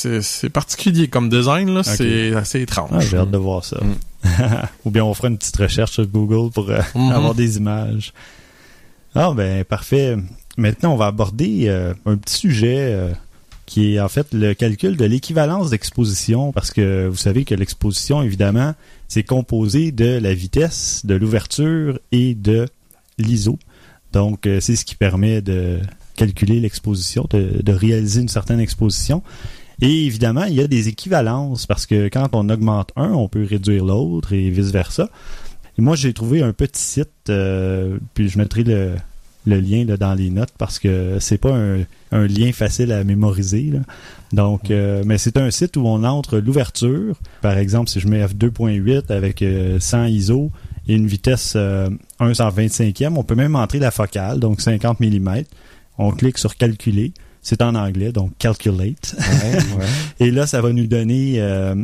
particulier 0.52 1.08
comme 1.08 1.28
design, 1.28 1.74
là. 1.74 1.82
C'est 1.82 2.34
assez 2.34 2.60
étrange. 2.62 2.90
Ah, 2.92 3.00
j'ai 3.00 3.16
hâte 3.18 3.30
de 3.30 3.38
voir 3.38 3.64
ça. 3.64 3.76
Ou 4.86 4.90
bien 4.90 5.04
on 5.04 5.12
fera 5.12 5.28
une 5.28 5.36
petite 5.36 5.56
recherche 5.56 5.90
sur 5.92 6.06
Google 6.06 6.50
pour 6.50 6.70
euh, 6.70 6.78
Mhm. 6.94 7.12
avoir 7.12 7.34
des 7.34 7.58
images. 7.58 8.12
Ah 9.14 9.30
ben 9.36 9.64
parfait. 9.64 10.16
Maintenant, 10.56 10.92
on 10.92 10.96
va 10.96 11.06
aborder 11.06 11.64
euh, 11.68 11.92
un 12.06 12.16
petit 12.16 12.34
sujet 12.36 12.88
qui 13.66 13.94
est 13.94 14.00
en 14.00 14.08
fait 14.08 14.32
le 14.32 14.54
calcul 14.54 14.96
de 14.96 15.04
l'équivalence 15.04 15.70
d'exposition, 15.70 16.52
parce 16.52 16.70
que 16.70 17.06
vous 17.08 17.16
savez 17.16 17.44
que 17.44 17.54
l'exposition, 17.54 18.22
évidemment, 18.22 18.74
c'est 19.08 19.22
composé 19.22 19.92
de 19.92 20.18
la 20.18 20.34
vitesse, 20.34 21.02
de 21.04 21.14
l'ouverture 21.14 21.98
et 22.12 22.34
de 22.34 22.66
l'ISO. 23.18 23.58
Donc, 24.12 24.46
euh, 24.46 24.60
c'est 24.60 24.76
ce 24.76 24.84
qui 24.84 24.94
permet 24.94 25.40
de 25.40 25.80
calculer 26.16 26.60
l'exposition, 26.60 27.26
de, 27.30 27.62
de 27.62 27.72
réaliser 27.72 28.20
une 28.20 28.28
certaine 28.28 28.60
exposition. 28.60 29.22
Et 29.80 30.06
évidemment, 30.06 30.44
il 30.44 30.54
y 30.54 30.60
a 30.60 30.68
des 30.68 30.88
équivalences 30.88 31.66
parce 31.66 31.86
que 31.86 32.08
quand 32.08 32.28
on 32.32 32.48
augmente 32.48 32.90
un, 32.96 33.12
on 33.12 33.28
peut 33.28 33.44
réduire 33.44 33.84
l'autre 33.84 34.32
et 34.32 34.50
vice-versa. 34.50 35.10
Et 35.76 35.82
moi, 35.82 35.96
j'ai 35.96 36.12
trouvé 36.12 36.42
un 36.42 36.52
petit 36.52 36.80
site, 36.80 37.08
euh, 37.28 37.98
puis 38.14 38.28
je 38.28 38.38
mettrai 38.38 38.62
le, 38.62 38.94
le 39.46 39.60
lien 39.60 39.84
là, 39.84 39.96
dans 39.96 40.14
les 40.14 40.30
notes 40.30 40.52
parce 40.58 40.78
que 40.78 41.18
c'est 41.20 41.38
pas 41.38 41.54
un, 41.54 41.80
un 42.12 42.26
lien 42.26 42.52
facile 42.52 42.92
à 42.92 43.04
mémoriser. 43.04 43.70
là. 43.72 43.80
Donc, 44.32 44.70
euh, 44.70 45.02
mais 45.06 45.18
c'est 45.18 45.36
un 45.36 45.50
site 45.50 45.76
où 45.76 45.86
on 45.86 46.02
entre 46.04 46.38
l'ouverture. 46.38 47.16
Par 47.42 47.56
exemple, 47.58 47.88
si 47.90 48.00
je 48.00 48.08
mets 48.08 48.24
f2.8 48.24 49.12
avec 49.12 49.42
euh, 49.42 49.78
100 49.78 50.06
ISO 50.06 50.50
et 50.88 50.94
une 50.94 51.06
vitesse 51.06 51.54
euh, 51.56 51.88
1 52.20 52.32
125e, 52.32 53.14
on 53.16 53.22
peut 53.22 53.34
même 53.36 53.54
entrer 53.56 53.78
la 53.78 53.90
focale, 53.90 54.40
donc 54.40 54.60
50 54.60 55.00
mm. 55.00 55.42
On 55.98 56.10
clique 56.10 56.38
sur 56.38 56.56
calculer. 56.56 57.12
C'est 57.46 57.60
en 57.60 57.74
anglais, 57.74 58.10
donc 58.10 58.32
calculate. 58.38 59.14
ouais, 59.18 59.54
ouais. 59.78 59.86
Et 60.26 60.30
là, 60.30 60.46
ça 60.46 60.62
va 60.62 60.72
nous 60.72 60.86
donner 60.86 61.34
euh, 61.36 61.74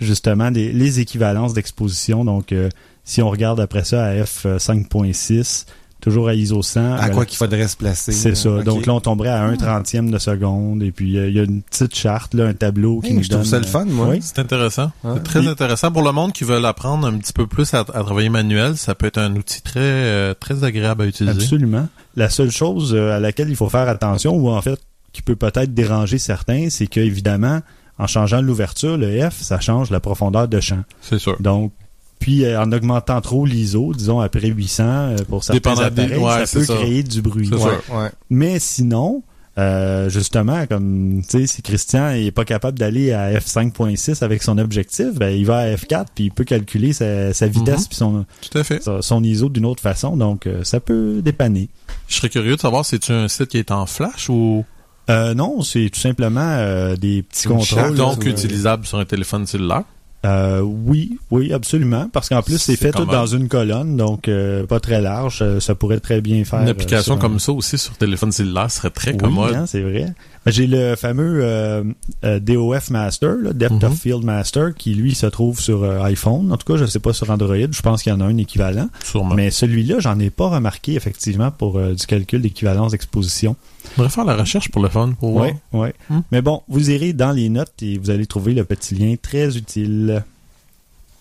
justement 0.00 0.50
des- 0.50 0.72
les 0.72 0.98
équivalences 0.98 1.54
d'exposition. 1.54 2.24
Donc, 2.24 2.50
euh, 2.50 2.68
si 3.04 3.22
on 3.22 3.30
regarde 3.30 3.60
après 3.60 3.84
ça 3.84 4.04
à 4.06 4.14
f5.6, 4.24 5.66
toujours 6.04 6.28
à 6.28 6.34
ISO 6.34 6.60
100. 6.62 6.96
À 6.96 7.08
quoi 7.08 7.24
qu'il 7.24 7.38
faudrait 7.38 7.66
se 7.66 7.76
placer. 7.76 8.12
C'est 8.12 8.34
ça. 8.34 8.50
Ok. 8.50 8.64
Donc 8.64 8.86
là, 8.86 8.92
on 8.92 9.00
tomberait 9.00 9.30
à 9.30 9.42
1 9.42 9.56
trentième 9.56 10.10
de 10.10 10.18
seconde. 10.18 10.82
Et 10.82 10.92
puis, 10.92 11.18
euh, 11.18 11.28
il 11.28 11.34
y 11.34 11.40
a 11.40 11.44
une 11.44 11.62
petite 11.62 11.94
charte, 11.94 12.34
là, 12.34 12.44
un 12.44 12.52
tableau 12.52 13.00
qui 13.00 13.08
Hey, 13.08 13.14
nous 13.14 13.22
je 13.22 13.30
trouve 13.30 13.42
donne... 13.42 13.50
ça 13.50 13.58
le 13.58 13.64
fun, 13.64 13.86
moi. 13.86 14.08
Oui. 14.10 14.18
C'est 14.20 14.38
intéressant. 14.38 14.92
C'est 15.02 15.22
très 15.22 15.46
intéressant 15.48 15.90
pour 15.90 16.02
le 16.02 16.12
monde 16.12 16.32
qui 16.32 16.44
veut 16.44 16.62
apprendre 16.64 17.06
un 17.06 17.16
petit 17.16 17.32
peu 17.32 17.46
plus 17.46 17.72
à, 17.72 17.80
à 17.80 17.82
travailler 17.84 18.28
manuel. 18.28 18.76
Ça 18.76 18.94
peut 18.94 19.06
être 19.06 19.18
un 19.18 19.34
outil 19.34 19.62
très 19.62 19.80
euh, 19.80 20.34
très 20.34 20.62
agréable 20.62 21.02
à 21.02 21.06
utiliser. 21.06 21.34
Absolument. 21.34 21.88
La 22.16 22.28
seule 22.28 22.50
chose 22.50 22.94
euh, 22.94 23.16
à 23.16 23.20
laquelle 23.20 23.48
il 23.48 23.56
faut 23.56 23.70
faire 23.70 23.88
attention, 23.88 24.36
ou 24.36 24.50
en 24.50 24.60
fait, 24.60 24.78
qui 25.12 25.22
peut 25.22 25.36
peut-être 25.36 25.72
déranger 25.72 26.18
certains, 26.18 26.68
c'est 26.70 26.86
que 26.86 27.00
évidemment, 27.00 27.60
en 27.98 28.06
changeant 28.06 28.42
l'ouverture, 28.42 28.98
le 28.98 29.30
F, 29.30 29.40
ça 29.40 29.60
change 29.60 29.90
la 29.90 30.00
profondeur 30.00 30.48
de 30.48 30.60
champ. 30.60 30.82
C'est 31.00 31.18
sûr. 31.18 31.36
Donc, 31.40 31.72
puis 32.18 32.44
euh, 32.44 32.60
en 32.60 32.70
augmentant 32.72 33.20
trop 33.20 33.44
l'ISO, 33.46 33.92
disons 33.94 34.20
après 34.20 34.48
800 34.48 34.84
euh, 34.84 35.16
pour 35.28 35.44
certains 35.44 35.78
appareils, 35.78 36.16
ouais, 36.18 36.46
ça 36.46 36.58
peut 36.58 36.64
ça. 36.64 36.74
créer 36.76 37.02
du 37.02 37.20
bruit. 37.22 37.50
Ouais. 37.50 38.10
Mais 38.30 38.58
sinon, 38.58 39.22
euh, 39.56 40.08
justement, 40.08 40.66
comme 40.66 41.22
tu 41.22 41.40
sais, 41.40 41.46
si 41.46 41.62
Christian 41.62 42.10
est 42.10 42.30
pas 42.32 42.44
capable 42.44 42.78
d'aller 42.78 43.12
à 43.12 43.32
f5.6 43.38 44.24
avec 44.24 44.42
son 44.42 44.58
objectif, 44.58 45.14
ben 45.14 45.28
il 45.28 45.46
va 45.46 45.58
à 45.58 45.74
f4 45.74 46.06
puis 46.14 46.24
il 46.24 46.30
peut 46.30 46.42
calculer 46.44 46.92
sa, 46.92 47.32
sa 47.32 47.46
vitesse 47.46 47.82
Mhm. 47.82 47.86
puis 47.88 47.96
son, 47.96 48.26
Tout 48.50 48.58
à 48.58 48.64
fait. 48.64 48.82
son 48.82 49.00
son 49.02 49.22
ISO 49.22 49.48
d'une 49.48 49.66
autre 49.66 49.82
façon. 49.82 50.16
Donc 50.16 50.46
euh, 50.46 50.64
ça 50.64 50.80
peut 50.80 51.20
dépanner. 51.22 51.68
Je 52.08 52.16
serais 52.16 52.28
curieux 52.30 52.56
de 52.56 52.60
savoir, 52.60 52.84
c'est-tu 52.84 53.12
un 53.12 53.28
site 53.28 53.46
qui 53.48 53.58
est 53.58 53.70
en 53.70 53.86
flash 53.86 54.28
ou? 54.28 54.64
Euh, 55.10 55.34
non, 55.34 55.60
c'est 55.62 55.90
tout 55.92 56.00
simplement 56.00 56.40
euh, 56.40 56.96
des 56.96 57.22
petits 57.22 57.46
Une 57.46 57.56
contrôles. 57.58 57.90
là, 57.90 57.90
donc 57.90 58.22
sur- 58.22 58.32
utilisable 58.32 58.86
sur 58.86 58.98
un 58.98 59.04
téléphone 59.04 59.46
cellulaire? 59.46 59.82
Euh, 60.24 60.60
oui, 60.60 61.18
oui, 61.30 61.52
absolument. 61.52 62.08
Parce 62.12 62.28
qu'en 62.30 62.42
plus, 62.42 62.58
c'est 62.58 62.76
fait 62.76 62.92
tout 62.92 63.00
même- 63.00 63.08
dans 63.10 63.26
une 63.26 63.48
colonne, 63.48 63.96
donc 63.96 64.28
euh, 64.28 64.64
pas 64.66 64.80
très 64.80 65.00
large. 65.02 65.40
Euh, 65.42 65.60
Ça 65.60 65.74
pourrait 65.74 66.00
très 66.00 66.20
bien 66.20 66.44
faire. 66.44 66.60
Une 66.62 66.68
euh, 66.68 66.70
application 66.70 67.14
un- 67.14 67.18
comme 67.18 67.38
ça 67.38 67.52
aussi 67.52 67.76
sur 67.78 67.94
téléphone 67.96 68.32
cellulaire 68.32 68.70
serait 68.70 68.90
très 68.90 69.12
Oui, 69.12 69.18
commode. 69.18 69.54
hein, 69.54 69.66
c'est 69.66 69.82
vrai. 69.82 70.06
J'ai 70.46 70.66
le 70.66 70.94
fameux 70.94 71.40
euh, 71.42 71.82
euh, 72.24 72.38
DOF 72.38 72.90
Master, 72.90 73.36
là, 73.42 73.52
Depth 73.54 73.72
Mhm. 73.82 73.84
of 73.84 73.98
Field 73.98 74.24
Master, 74.24 74.74
qui 74.74 74.94
lui 74.94 75.14
se 75.14 75.24
trouve 75.26 75.58
sur 75.58 75.82
euh, 75.84 76.02
iPhone. 76.02 76.52
En 76.52 76.56
tout 76.58 76.70
cas, 76.70 76.78
je 76.78 76.84
sais 76.84 76.98
pas 76.98 77.14
sur 77.14 77.30
Android. 77.30 77.56
Je 77.56 77.80
pense 77.82 78.02
qu'il 78.02 78.12
y 78.12 78.14
en 78.14 78.20
a 78.20 78.24
un 78.24 78.36
équivalent. 78.36 78.88
Sûrement. 79.02 79.34
Mais 79.34 79.50
celui-là, 79.50 80.00
j'en 80.00 80.18
ai 80.18 80.28
pas 80.28 80.48
remarqué 80.48 80.94
effectivement 80.96 81.50
pour 81.50 81.80
du 81.80 82.06
calcul 82.06 82.42
d'équivalence 82.42 82.92
d'exposition. 82.92 83.56
On 83.96 84.02
devrait 84.02 84.10
faire 84.10 84.24
la 84.26 84.36
recherche 84.36 84.70
pour 84.70 84.82
le 84.82 84.88
fun, 84.90 85.12
pour. 85.18 85.34
Ouais, 85.34 85.56
ouais. 85.72 85.94
Hmm? 86.10 86.20
Mais 86.30 86.42
bon, 86.42 86.62
vous 86.68 86.90
irez 86.90 87.12
dans 87.14 87.32
les 87.32 87.48
notes 87.48 87.72
et 87.82 87.96
vous 87.96 88.10
allez 88.10 88.26
trouver 88.26 88.52
le 88.52 88.64
petit 88.64 88.94
lien 88.94 89.14
très 89.20 89.56
utile. 89.56 90.24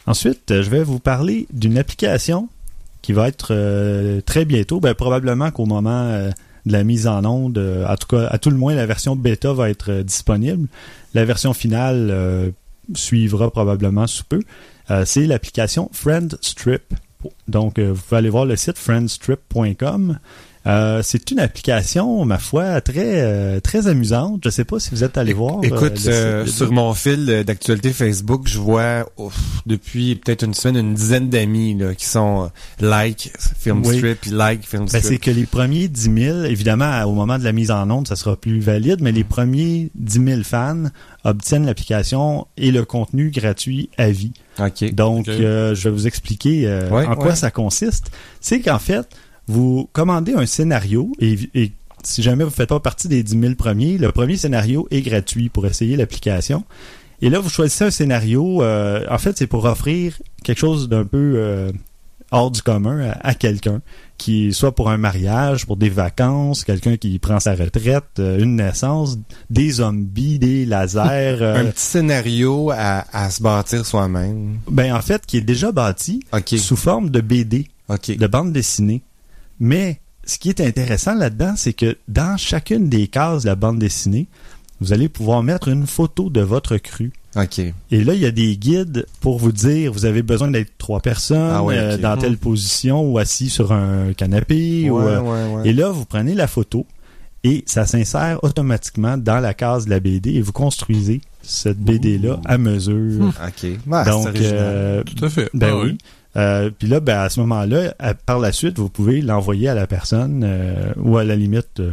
Ensuite, 0.06 0.44
je 0.62 0.70
vais 0.70 0.84
vous 0.84 1.00
parler 1.00 1.48
d'une 1.54 1.78
application 1.78 2.50
qui 3.02 3.14
va 3.14 3.30
être 3.30 4.22
très 4.26 4.44
bientôt, 4.46 4.80
ben, 4.82 4.94
probablement 4.94 5.50
qu'au 5.52 5.66
moment 5.66 6.30
de 6.66 6.72
la 6.72 6.84
mise 6.84 7.08
en 7.08 7.26
onde, 7.26 7.58
euh, 7.58 7.86
en 7.86 7.96
tout 7.96 8.08
cas, 8.08 8.28
à 8.28 8.38
tout 8.38 8.50
le 8.50 8.58
moins, 8.58 8.74
la 8.74 8.86
version 8.86 9.16
bêta 9.16 9.54
va 9.54 9.70
être 9.70 9.92
euh, 9.92 10.04
disponible. 10.04 10.68
La 11.14 11.26
version 11.26 11.54
finale 11.54 12.10
euh, 12.12 12.52
suivra 12.94 13.52
probablement 13.52 14.08
sous 14.08 14.24
peu. 14.24 14.42
C'est 15.06 15.26
l'application 15.26 15.90
FriendStrip. 15.94 16.94
Donc, 17.48 17.80
vous 17.80 17.94
pouvez 17.94 18.18
aller 18.18 18.30
voir 18.30 18.46
le 18.46 18.58
site 18.58 18.78
friendstrip.com. 18.78 20.20
Euh, 20.66 21.02
c'est 21.04 21.30
une 21.32 21.40
application, 21.40 22.24
ma 22.24 22.38
foi, 22.38 22.80
très 22.80 23.22
euh, 23.22 23.60
très 23.60 23.88
amusante. 23.88 24.40
Je 24.46 24.50
sais 24.50 24.64
pas 24.64 24.80
si 24.80 24.92
vous 24.92 25.04
êtes 25.04 25.18
allé 25.18 25.34
voir. 25.34 25.58
euh, 25.58 25.64
Écoute, 25.64 25.98
site 25.98 26.08
euh, 26.08 26.46
sur 26.46 26.72
mon 26.72 26.94
fil 26.94 27.44
d'actualité 27.46 27.92
Facebook, 27.92 28.44
je 28.48 28.60
vois 28.60 29.10
ouf, 29.18 29.38
depuis 29.66 30.16
peut-être 30.16 30.44
une 30.44 30.54
semaine 30.54 30.78
une 30.78 30.94
dizaine 30.94 31.30
d'amis 31.30 31.76
là, 31.78 31.94
qui 31.94 32.06
sont 32.06 32.50
like 32.80 33.34
Filmstrip, 33.60 34.22
puis 34.22 34.32
like 34.32 34.62
Ben, 34.62 34.68
Filmstrip. 34.68 35.04
c'est 35.04 35.18
que 35.18 35.32
les 35.32 35.46
premiers 35.46 35.90
10 35.90 36.02
000, 36.16 36.44
évidemment, 36.44 37.04
au 37.04 37.14
moment 37.14 37.38
de 37.38 37.44
la 37.44 37.52
mise 37.52 37.70
en 37.72 37.90
onde, 37.92 38.08
ça 38.08 38.16
sera 38.16 38.38
plus 38.38 38.60
valide, 38.62 39.02
mais 39.02 39.12
les 39.12 39.26
premiers 39.26 39.90
10 39.96 40.26
000 40.26 40.42
fans 40.44 40.86
obtiennent 41.26 41.66
l'application 41.66 42.48
et 42.56 42.72
le 42.72 42.86
contenu 42.86 43.32
gratuit 43.32 43.90
à 43.98 44.10
vie. 44.12 44.32
OK. 44.60 44.94
Donc, 44.94 45.28
euh, 45.28 45.76
je 45.76 45.90
vais 45.90 45.94
vous 45.96 46.08
expliquer 46.08 46.68
euh, 46.68 46.90
Ouais, 46.90 47.06
en 47.06 47.16
quoi 47.16 47.28
ouais. 47.32 47.36
ça 47.36 47.52
consiste. 47.52 48.12
C'est 48.40 48.62
qu'en 48.62 48.80
fait, 48.80 49.08
vous 49.48 49.90
commandez 49.94 50.34
un 50.34 50.46
scénario 50.46 51.12
et, 51.20 51.38
et 51.54 51.72
si 52.04 52.22
jamais 52.22 52.44
vous 52.44 52.50
ne 52.50 52.56
faites 52.56 52.70
pas 52.70 52.80
partie 52.80 53.08
des 53.08 53.24
10 53.24 53.40
000 53.40 53.56
premiers, 53.56 53.98
le 53.98 54.12
premier 54.12 54.38
scénario 54.38 54.88
est 54.92 55.02
gratuit 55.02 55.50
pour 55.50 55.66
essayer 55.66 55.96
l'application. 55.96 56.64
Et 57.22 57.30
là, 57.30 57.40
vous 57.40 57.50
choisissez 57.50 57.86
un 57.86 57.92
scénario. 57.92 58.62
euh, 58.62 59.06
en 59.10 59.18
fait, 59.18 59.38
c'est 59.38 59.48
pour 59.48 59.64
offrir 59.66 60.18
quelque 60.44 60.58
chose 60.60 60.90
d'un 60.90 61.06
peu 61.06 61.36
euh, 61.38 61.72
hors 62.32 62.52
du 62.52 62.62
commun 62.62 63.00
à, 63.22 63.30
à 63.30 63.34
quelqu'un, 63.34 63.82
qui 64.18 64.52
soit 64.52 64.76
pour 64.76 64.90
un 64.90 64.98
mariage, 64.98 65.66
pour 65.66 65.78
des 65.78 65.88
vacances, 65.88 66.66
quelqu'un 66.66 66.98
qui 66.98 67.20
prend 67.20 67.40
sa 67.40 67.56
retraite, 67.56 68.04
euh, 68.20 68.40
une 68.40 68.58
naissance, 68.58 69.18
des 69.50 69.72
zombies, 69.72 70.40
des 70.40 70.66
lasers. 70.66 71.38
Un 71.42 71.66
petit 71.68 71.86
scénario 71.86 72.72
à, 72.72 73.06
à 73.14 73.30
se 73.30 73.42
bâtir 73.42 73.86
soi-même. 73.86 74.58
ben 74.70 74.94
en 74.94 75.02
fait, 75.02 75.26
qui 75.26 75.38
est 75.38 75.42
déjà 75.42 75.72
bâti 75.72 76.22
OK. 76.34 76.50
sous 76.58 76.76
forme 76.76 77.10
de 77.10 77.22
BD. 77.22 77.68
De 78.18 78.28
bande 78.28 78.52
dessinée. 78.52 79.02
Mais 79.60 80.00
ce 80.26 80.38
qui 80.38 80.50
est 80.50 80.62
intéressant 80.62 81.16
là-dedans, 81.16 81.54
c'est 81.56 81.74
que 81.74 81.98
dans 82.08 82.38
chacune 82.38 82.90
des 82.90 83.08
cases 83.08 83.44
de 83.44 83.48
la 83.50 83.56
bande 83.56 83.80
dessinée, 83.80 84.28
vous 84.82 84.94
allez 84.94 85.10
pouvoir 85.10 85.44
mettre 85.44 85.68
une 85.70 85.88
photo 85.88 86.30
de 86.30 86.42
votre 86.42 86.78
crue. 86.78 87.12
OK. 87.36 87.60
Et 87.60 88.04
là, 88.04 88.14
il 88.14 88.20
y 88.22 88.26
a 88.26 88.32
des 88.32 88.56
guides 88.58 89.06
pour 89.22 89.40
vous 89.40 89.52
dire, 89.52 89.92
vous 89.92 90.06
avez 90.06 90.22
besoin 90.22 90.52
d'être 90.52 90.72
trois 90.78 91.00
personnes, 91.00 91.52
Ah 91.52 91.64
ouais, 91.64 91.78
euh, 91.78 91.96
ok. 91.96 92.02
dans 92.02 92.16
Hmm. 92.16 92.20
telle 92.20 92.38
position 92.38 93.02
ou 93.12 93.18
assis 93.18 93.50
sur 93.50 93.72
un 93.72 94.14
canapé. 94.14 94.90
ou, 94.90 95.00
euh, 95.00 95.20
ouais, 95.20 95.56
ouais. 95.56 95.70
Et 95.70 95.74
là, 95.74 95.90
vous 95.90 96.06
prenez 96.06 96.36
la 96.36 96.48
photo 96.48 96.86
et 97.44 97.64
ça 97.66 97.86
s'insère 97.86 98.40
automatiquement 98.44 99.18
dans 99.18 99.40
la 99.40 99.54
case 99.54 99.86
de 99.86 99.90
la 99.90 100.00
BD 100.00 100.36
et 100.36 100.42
vous 100.42 100.52
construisez 100.52 101.22
cette 101.42 101.80
BD-là 101.80 102.40
à 102.46 102.58
mesure. 102.58 103.26
OK. 103.28 103.64
Ouais, 103.64 103.80
Donc, 104.06 104.24
c'est 104.24 104.30
original. 104.30 104.52
euh, 104.62 105.04
Tout 105.04 105.26
à 105.26 105.30
fait. 105.30 105.50
ben 105.54 105.70
Ah 105.74 105.78
oui. 105.84 105.98
Euh, 106.36 106.72
puis 106.78 106.88
là, 106.88 107.00
ben, 107.00 107.20
à 107.20 107.30
ce 107.30 107.40
moment-là, 107.42 107.94
par 108.26 108.40
la 108.40 108.52
suite, 108.52 108.80
vous 108.80 108.90
pouvez 108.90 109.22
l'envoyer 109.22 109.70
à 109.70 109.76
la 109.76 109.88
personne 109.88 110.44
euh, 110.44 110.92
ou 110.98 111.18
à 111.18 111.24
la 111.24 111.36
limite, 111.36 111.80
euh, 111.80 111.92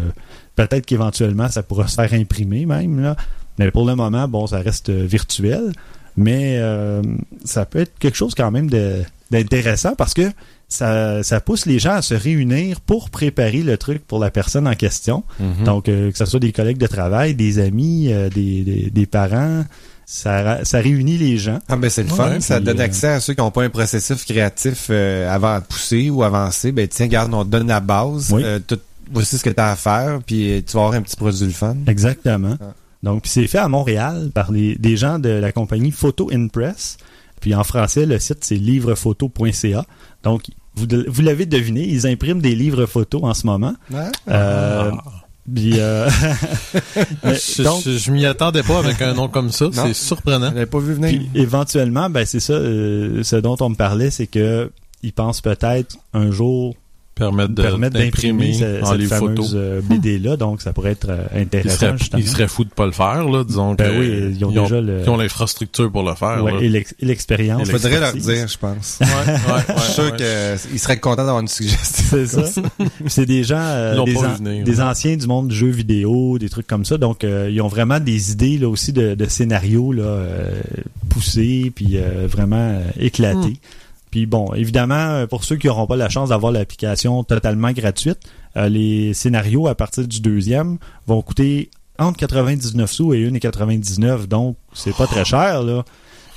peut-être 0.56 0.86
qu'éventuellement, 0.86 1.48
ça 1.48 1.62
pourra 1.62 1.88
se 1.88 1.94
faire 1.94 2.12
imprimer 2.14 2.66
même. 2.66 3.00
Là. 3.00 3.16
Mais 3.58 3.70
pour 3.70 3.86
le 3.86 3.94
moment, 3.94 4.26
bon, 4.28 4.46
ça 4.46 4.60
reste 4.60 4.88
euh, 4.88 5.04
virtuel. 5.04 5.72
Mais 6.16 6.60
ça 7.44 7.64
peut 7.64 7.78
être 7.78 7.96
quelque 7.98 8.16
chose 8.16 8.34
quand 8.34 8.50
même 8.50 8.68
d'intéressant 9.30 9.94
parce 9.94 10.12
que 10.12 10.22
ça, 10.70 11.22
ça 11.22 11.40
pousse 11.40 11.66
les 11.66 11.78
gens 11.78 11.92
à 11.94 12.02
se 12.02 12.14
réunir 12.14 12.80
pour 12.80 13.10
préparer 13.10 13.62
le 13.62 13.76
truc 13.76 14.06
pour 14.06 14.18
la 14.20 14.30
personne 14.30 14.66
en 14.66 14.74
question. 14.74 15.24
Mhm. 15.38 15.64
Donc, 15.64 15.88
euh, 15.88 16.10
que 16.10 16.16
ce 16.16 16.24
soit 16.24 16.40
des 16.40 16.52
collègues 16.52 16.78
de 16.78 16.86
travail, 16.86 17.34
des 17.34 17.58
amis, 17.58 18.10
euh, 18.12 18.30
des, 18.30 18.62
des, 18.62 18.90
des 18.90 19.06
parents, 19.06 19.64
ça, 20.06 20.58
réunit 20.72 21.18
les 21.18 21.36
gens. 21.38 21.58
Ah 21.68 21.76
ben 21.76 21.88
c'est 21.90 22.02
le 22.02 22.08
fun, 22.08 22.40
ça 22.40 22.58
donne 22.60 22.80
euh, 22.80 22.84
accès 22.84 23.08
à 23.08 23.20
ceux 23.20 23.34
qui 23.34 23.40
n'ont 23.40 23.50
pas 23.50 23.62
un 23.64 23.68
processus 23.68 24.24
créatif 24.24 24.86
euh, 24.90 25.28
avant 25.32 25.58
de 25.58 25.64
pousser 25.64 26.08
ou 26.10 26.22
avancer. 26.22 26.72
Ben 26.72 26.88
tiens, 26.88 27.06
regarde, 27.06 27.34
on 27.34 27.44
te 27.44 27.50
donne 27.50 27.68
la 27.68 27.80
base, 27.80 28.32
Oui. 28.32 28.42
tout- 28.66 28.78
voici 29.12 29.38
ce 29.38 29.42
que 29.44 29.50
tu 29.50 29.60
as 29.60 29.70
à 29.72 29.76
faire, 29.76 30.20
puis 30.24 30.64
tu 30.66 30.72
vas 30.76 30.84
avoir 30.84 30.94
un 30.94 31.02
petit 31.02 31.16
produit 31.16 31.46
le 31.46 31.52
fun. 31.52 31.76
Exactement. 31.86 32.56
Ah. 32.60 32.74
Donc, 33.02 33.22
c'est 33.26 33.46
fait 33.46 33.58
à 33.58 33.68
Montréal 33.68 34.30
par 34.34 34.52
les, 34.52 34.76
des 34.76 34.96
gens 34.96 35.18
de 35.18 35.30
la 35.30 35.52
compagnie 35.52 35.90
Photo 35.90 36.30
Impress. 36.32 36.96
Puis 37.40 37.54
en 37.54 37.64
français, 37.64 38.04
le 38.04 38.18
site, 38.18 38.38
c'est 38.44 38.56
livrephoto.ca. 38.56 39.84
Donc, 40.22 40.42
vous, 40.80 40.86
de- 40.86 41.04
vous 41.08 41.22
l'avez 41.22 41.46
deviné, 41.46 41.86
ils 41.86 42.06
impriment 42.06 42.40
des 42.40 42.54
livres 42.54 42.86
photos 42.86 43.22
en 43.24 43.34
ce 43.34 43.46
moment. 43.46 43.74
Euh, 43.92 44.00
Ah. 44.28 44.92
puis, 45.54 45.74
euh, 45.76 46.08
mais 47.24 47.36
donc, 47.64 47.82
je- 47.84 47.98
je 47.98 48.10
m'y 48.10 48.26
attendais 48.26 48.62
pas 48.62 48.78
avec 48.78 49.00
un 49.02 49.14
nom 49.14 49.28
comme 49.28 49.50
ça. 49.50 49.66
C'est 49.72 49.94
surprenant. 49.94 50.50
Je 50.50 50.54
l'avais 50.54 50.66
pas 50.66 50.78
vu 50.78 50.94
venir. 50.94 51.08
puis 51.10 51.30
éventuellement, 51.40 52.08
ben 52.10 52.24
c'est 52.26 52.40
ça, 52.40 52.54
euh, 52.54 53.22
ce 53.22 53.36
dont 53.36 53.56
on 53.60 53.70
me 53.70 53.74
parlait, 53.76 54.10
c'est 54.10 54.26
que 54.26 54.70
ils 55.02 55.12
pensent 55.12 55.40
peut-être 55.40 55.96
un 56.14 56.30
jour 56.30 56.74
Permettre 57.28 57.94
d'imprimer 57.94 58.52
ce- 58.54 58.82
en 58.82 58.86
cette 58.86 58.98
les 58.98 59.06
fameuse 59.06 59.28
photos. 59.36 59.52
euh, 59.54 59.80
BD-là. 59.88 60.36
Donc, 60.36 60.62
ça 60.62 60.72
pourrait 60.72 60.92
être 60.92 61.08
euh, 61.10 61.24
Ils 61.34 61.42
intéressant, 61.42 61.76
seraient, 61.98 62.20
ils 62.20 62.26
seraient 62.28 62.48
fous 62.48 62.64
de 62.64 62.70
pas 62.70 62.86
le 62.86 62.92
faire, 62.92 63.28
là, 63.28 63.44
disons 63.44 63.74
Ben 63.74 63.90
que 63.92 63.98
oui, 64.00 64.34
ils 64.38 64.44
ont 64.44 64.50
déjà 64.50 64.80
le- 64.80 65.02
ils 65.04 65.10
ont 65.10 65.16
l'infrastructure 65.16 65.90
pour 65.90 66.02
le 66.02 66.14
faire. 66.14 66.42
Ouais, 66.42 66.52
là. 66.52 66.58
et 66.60 66.68
l'ex- 66.68 66.94
et 67.00 67.06
l'expérience. 67.06 67.62
Il 67.66 67.70
faudrait 67.72 68.00
leur 68.00 68.12
dire, 68.12 68.48
je 68.48 68.58
pense. 68.58 68.98
Ouais, 69.00 69.06
ouais, 69.06 69.60
Je 69.76 69.82
suis 69.82 69.92
sûr 69.92 70.04
ouais. 70.12 70.56
qu'ils 70.70 70.78
seraient 70.78 70.98
contents 70.98 71.24
d'avoir 71.24 71.40
une 71.40 71.48
suggestion. 71.48 72.04
C'est 72.10 72.26
ça. 72.26 72.42
C'est 73.06 73.26
des 73.26 73.44
gens, 73.44 73.56
euh, 73.60 74.02
des, 74.04 74.16
an- 74.16 74.34
venir, 74.34 74.64
des 74.64 74.76
ouais. 74.78 74.82
anciens 74.82 75.16
du 75.16 75.26
monde 75.26 75.48
du 75.48 75.54
jeu 75.56 75.68
vidéo, 75.68 76.38
des 76.38 76.48
trucs 76.48 76.66
comme 76.66 76.84
ça. 76.84 76.96
Donc, 76.98 77.24
euh, 77.24 77.48
ils 77.50 77.60
ont 77.60 77.68
vraiment 77.68 78.00
des 78.00 78.32
idées 78.32 78.58
là 78.58 78.68
aussi 78.68 78.92
de, 78.92 79.14
de 79.14 79.24
scénarios 79.26 79.92
là, 79.92 80.02
euh, 80.02 80.60
poussés, 81.08 81.72
puis 81.74 81.96
euh, 81.96 82.26
vraiment 82.28 82.56
euh, 82.56 82.80
éclatés. 82.98 83.36
Hmm. 83.36 83.54
Puis 84.10 84.26
bon, 84.26 84.52
évidemment, 84.54 84.94
euh, 84.94 85.26
pour 85.26 85.44
ceux 85.44 85.56
qui 85.56 85.66
n'auront 85.66 85.86
pas 85.86 85.96
la 85.96 86.08
chance 86.08 86.30
d'avoir 86.30 86.52
l'application 86.52 87.22
totalement 87.24 87.72
gratuite, 87.72 88.18
euh, 88.56 88.68
les 88.68 89.14
scénarios 89.14 89.68
à 89.68 89.74
partir 89.74 90.06
du 90.06 90.20
deuxième 90.20 90.78
vont 91.06 91.22
coûter 91.22 91.70
entre 91.98 92.18
99 92.18 92.90
sous 92.90 93.14
et 93.14 93.30
1,99. 93.30 94.26
Donc, 94.26 94.56
c'est 94.72 94.96
pas 94.96 95.06
très 95.06 95.24
cher, 95.24 95.62
là. 95.62 95.84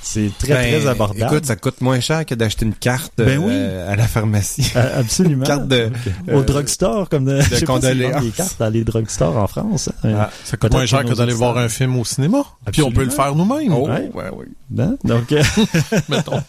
C'est 0.06 0.30
très, 0.38 0.48
Ben, 0.52 0.80
très 0.80 0.86
abordable. 0.90 1.24
Écoute, 1.34 1.46
ça 1.46 1.56
coûte 1.56 1.80
moins 1.80 1.98
cher 1.98 2.26
que 2.26 2.34
d'acheter 2.34 2.66
une 2.66 2.74
carte 2.74 3.14
Ben 3.16 3.42
euh, 3.42 3.90
à 3.90 3.96
la 3.96 4.06
pharmacie. 4.06 4.70
Euh, 4.76 5.00
absolument. 5.00 5.44
Carte 5.46 5.66
de- 5.66 5.90
Au 6.30 6.40
euh, 6.40 6.42
drugstore, 6.42 7.08
comme 7.08 7.24
de, 7.24 7.40
s'ils 7.50 7.64
condoléances. 7.66 8.12
vendent 8.12 8.22
des 8.24 8.30
cartes 8.30 8.56
dans 8.58 8.68
les 8.68 8.84
drugstores 8.84 9.36
en 9.38 9.46
France. 9.46 9.88
hein. 10.04 10.14
Ah, 10.16 10.30
Ça 10.44 10.58
coûte 10.58 10.72
moins 10.72 10.84
cher 10.84 11.04
que 11.06 11.14
d'aller 11.14 11.32
voir 11.32 11.56
un 11.56 11.68
film 11.70 11.96
au 11.98 12.04
cinéma. 12.04 12.44
Puis 12.70 12.82
on 12.82 12.92
peut 12.92 13.02
le 13.04 13.10
faire 13.10 13.34
nous-mêmes, 13.34 13.72
Oh, 13.72 13.88
Ouais. 13.88 14.10
ouais, 14.14 14.28
ouais. 14.30 14.46
Hein? 14.78 14.96
Donc, 15.04 15.32
mettons. 16.10 16.42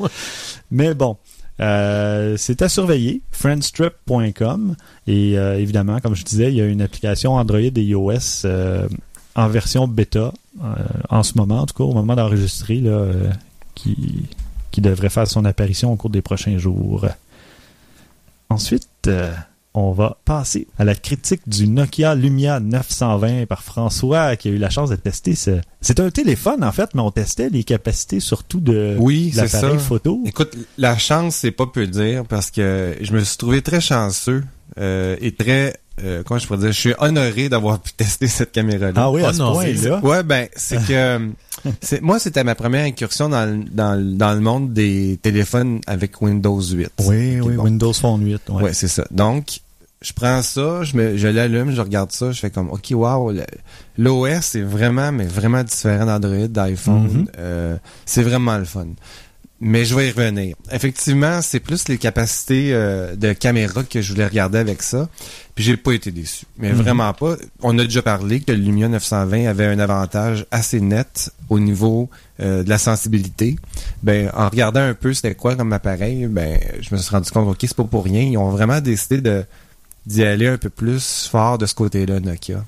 mais 0.69 0.93
bon, 0.93 1.15
euh, 1.62 2.35
c'est 2.38 2.62
à 2.62 2.67
surveiller, 2.67 3.21
friendstrip.com. 3.31 4.75
Et 5.07 5.38
euh, 5.38 5.57
évidemment, 5.59 6.00
comme 6.01 6.15
je 6.15 6.24
disais, 6.24 6.50
il 6.51 6.55
y 6.55 6.62
a 6.62 6.65
une 6.65 6.81
application 6.81 7.35
Android 7.35 7.59
et 7.59 7.71
iOS 7.81 8.43
euh, 8.45 8.88
en 9.36 9.48
version 9.48 9.88
bêta 9.88 10.34
euh, 10.63 10.74
en 11.10 11.24
ce 11.24 11.34
moment, 11.38 11.62
en 11.62 11.65
tout 11.65 11.74
cas 11.74 11.84
au 11.84 11.94
moment 11.94 12.15
d'enregistrer, 12.15 12.80
là, 12.80 12.92
euh, 12.92 13.30
qui, 13.75 14.25
qui 14.72 14.82
devrait 14.82 15.10
faire 15.10 15.27
son 15.27 15.46
apparition 15.46 15.92
au 15.92 15.96
cours 15.96 16.10
des 16.10 16.22
prochains 16.22 16.58
jours. 16.58 17.06
Ensuite, 18.50 18.88
euh, 19.08 19.34
on 19.74 19.92
va 19.92 20.18
passer 20.24 20.68
à 20.80 20.86
la 20.86 20.96
critique 20.96 21.42
du 21.48 21.68
Nokia 21.68 22.15
Lumia 22.15 22.62
920 22.62 23.46
par 23.48 23.62
François 23.63 24.38
qui 24.38 24.48
a 24.48 24.51
eu 24.51 24.58
la 24.58 24.70
chance 24.70 24.89
de 24.89 24.96
tester 24.96 25.36
ce... 25.36 25.60
C'est 25.82 26.00
un 26.00 26.10
téléphone 26.10 26.63
en 26.63 26.72
fait, 26.72 26.92
mais 26.96 27.01
on 27.01 27.12
testait 27.12 27.50
les 27.50 27.65
capacités 27.65 28.22
surtout 28.22 28.62
de 28.62 28.96
Oui, 28.98 29.32
c'est 29.34 29.48
ça. 29.50 29.58
l'appareil 29.62 29.80
photo. 29.80 30.22
Écoute, 30.25 30.56
la 30.77 30.98
chance, 30.98 31.36
c'est 31.36 31.51
pas 31.51 31.68
peu 31.68 31.88
dire 31.88 32.24
parce 32.25 32.51
que 32.51 32.96
je 33.01 33.12
me 33.12 33.22
suis 33.22 33.38
trouvé 33.38 33.62
très 33.62 33.82
chanceux 33.82 34.46
euh, 34.79 35.15
et 35.22 35.34
très, 35.34 35.75
euh, 36.03 36.24
comment 36.25 36.39
je 36.39 36.48
pourrais 36.48 36.60
dire, 36.60 36.72
je 36.72 36.79
suis 36.79 36.94
honoré 37.00 37.48
d'avoir 37.50 37.79
pu 37.79 37.94
tester 37.94 38.27
cette 38.27 38.51
caméra-là. 38.51 38.94
Ah 38.96 39.12
oui, 39.12 39.24
à 39.24 39.29
Ah 39.29 39.34
ce 39.34 39.38
non, 39.39 39.53
point-là. 39.53 40.00
Ouais, 40.03 40.24
ben, 40.24 40.48
c'est 40.55 40.86
que 40.86 41.20
C'est- 41.82 42.01
moi, 42.01 42.20
c'était 42.20 42.44
ma 42.44 42.53
première 42.55 42.86
incursion 42.86 43.29
dans, 43.29 43.46
le- 43.46 43.63
dans, 43.72 43.96
le- 43.96 44.13
dans 44.13 44.34
le 44.34 44.39
monde 44.41 44.74
des 44.74 45.17
téléphones 45.22 45.79
avec 45.88 46.22
Windows 46.22 46.62
8. 46.62 46.89
Oui, 47.05 47.39
oui, 47.41 47.55
bon. 47.55 47.63
Windows 47.63 47.94
Phone 47.94 48.24
8. 48.25 48.41
Ouais. 48.50 48.63
Ouais, 48.63 48.74
c'est 48.74 48.88
ça. 48.89 49.05
Donc, 49.12 49.62
je 50.01 50.13
prends 50.13 50.41
ça, 50.44 50.84
je, 50.84 50.96
me, 50.98 51.17
je 51.17 51.27
l'allume, 51.27 51.72
je 51.74 51.82
regarde 51.82 52.12
ça, 52.12 52.32
je 52.32 52.39
fais 52.39 52.51
comme, 52.51 52.70
OK, 52.70 52.88
wow, 52.91 53.32
le- 53.32 53.46
l'OS 53.98 54.55
est 54.55 54.62
vraiment, 54.62 55.12
mais 55.12 55.25
vraiment 55.25 55.63
différent 55.63 56.05
d'Android, 56.05 56.48
d'iPhone. 56.48 57.03
Mhm. 57.12 57.27
Euh, 57.39 57.77
c'est 58.05 58.22
vraiment 58.22 58.58
le 58.58 58.65
fun. 58.65 58.88
Mais 59.62 59.85
je 59.85 59.95
vais 59.95 60.09
y 60.09 60.12
revenir. 60.12 60.55
Effectivement, 60.69 61.41
c'est 61.41 61.62
plus 61.62 61.88
les 61.88 61.97
capacités 61.97 62.74
euh, 62.74 63.15
de 63.15 63.31
caméra 63.31 63.83
que 63.83 64.01
je 64.01 64.12
voulais 64.12 64.27
regarder 64.27 64.57
avec 64.57 64.83
ça. 64.83 65.07
Puis 65.55 65.63
j'ai 65.63 65.77
pas 65.77 65.93
été 65.93 66.12
déçu. 66.12 66.45
Mais 66.57 66.71
Mhm. 66.74 66.81
vraiment 66.81 67.13
pas. 67.13 67.38
On 67.62 67.79
a 67.79 67.83
déjà 67.85 68.01
parlé 68.01 68.41
que 68.41 68.51
le 68.51 68.57
Lumia 68.57 68.89
920 68.89 69.47
avait 69.47 69.65
un 69.67 69.79
avantage 69.79 70.45
assez 70.51 70.81
net 70.81 71.31
au 71.50 71.59
niveau 71.59 72.09
euh, 72.41 72.63
de 72.63 72.69
la 72.69 72.77
sensibilité. 72.77 73.55
Ben, 74.03 74.29
en 74.35 74.50
regardant 74.50 74.81
un 74.81 74.93
peu 74.93 75.13
c'était 75.13 75.35
quoi 75.35 75.55
comme 75.55 75.71
appareil, 75.71 76.27
ben, 76.27 76.59
je 76.81 76.93
me 76.93 77.00
suis 77.00 77.09
rendu 77.12 77.31
compte, 77.31 77.47
ok, 77.47 77.57
c'est 77.62 77.74
pas 77.77 77.85
pour 77.85 78.03
rien. 78.03 78.24
Ils 78.24 78.38
ont 78.38 78.50
vraiment 78.50 78.81
décidé 78.81 79.21
de 79.21 79.45
d'y 80.05 80.24
aller 80.24 80.47
un 80.47 80.57
peu 80.57 80.69
plus 80.69 81.27
fort 81.31 81.57
de 81.57 81.65
ce 81.65 81.74
côté-là, 81.74 82.19
Nokia. 82.19 82.63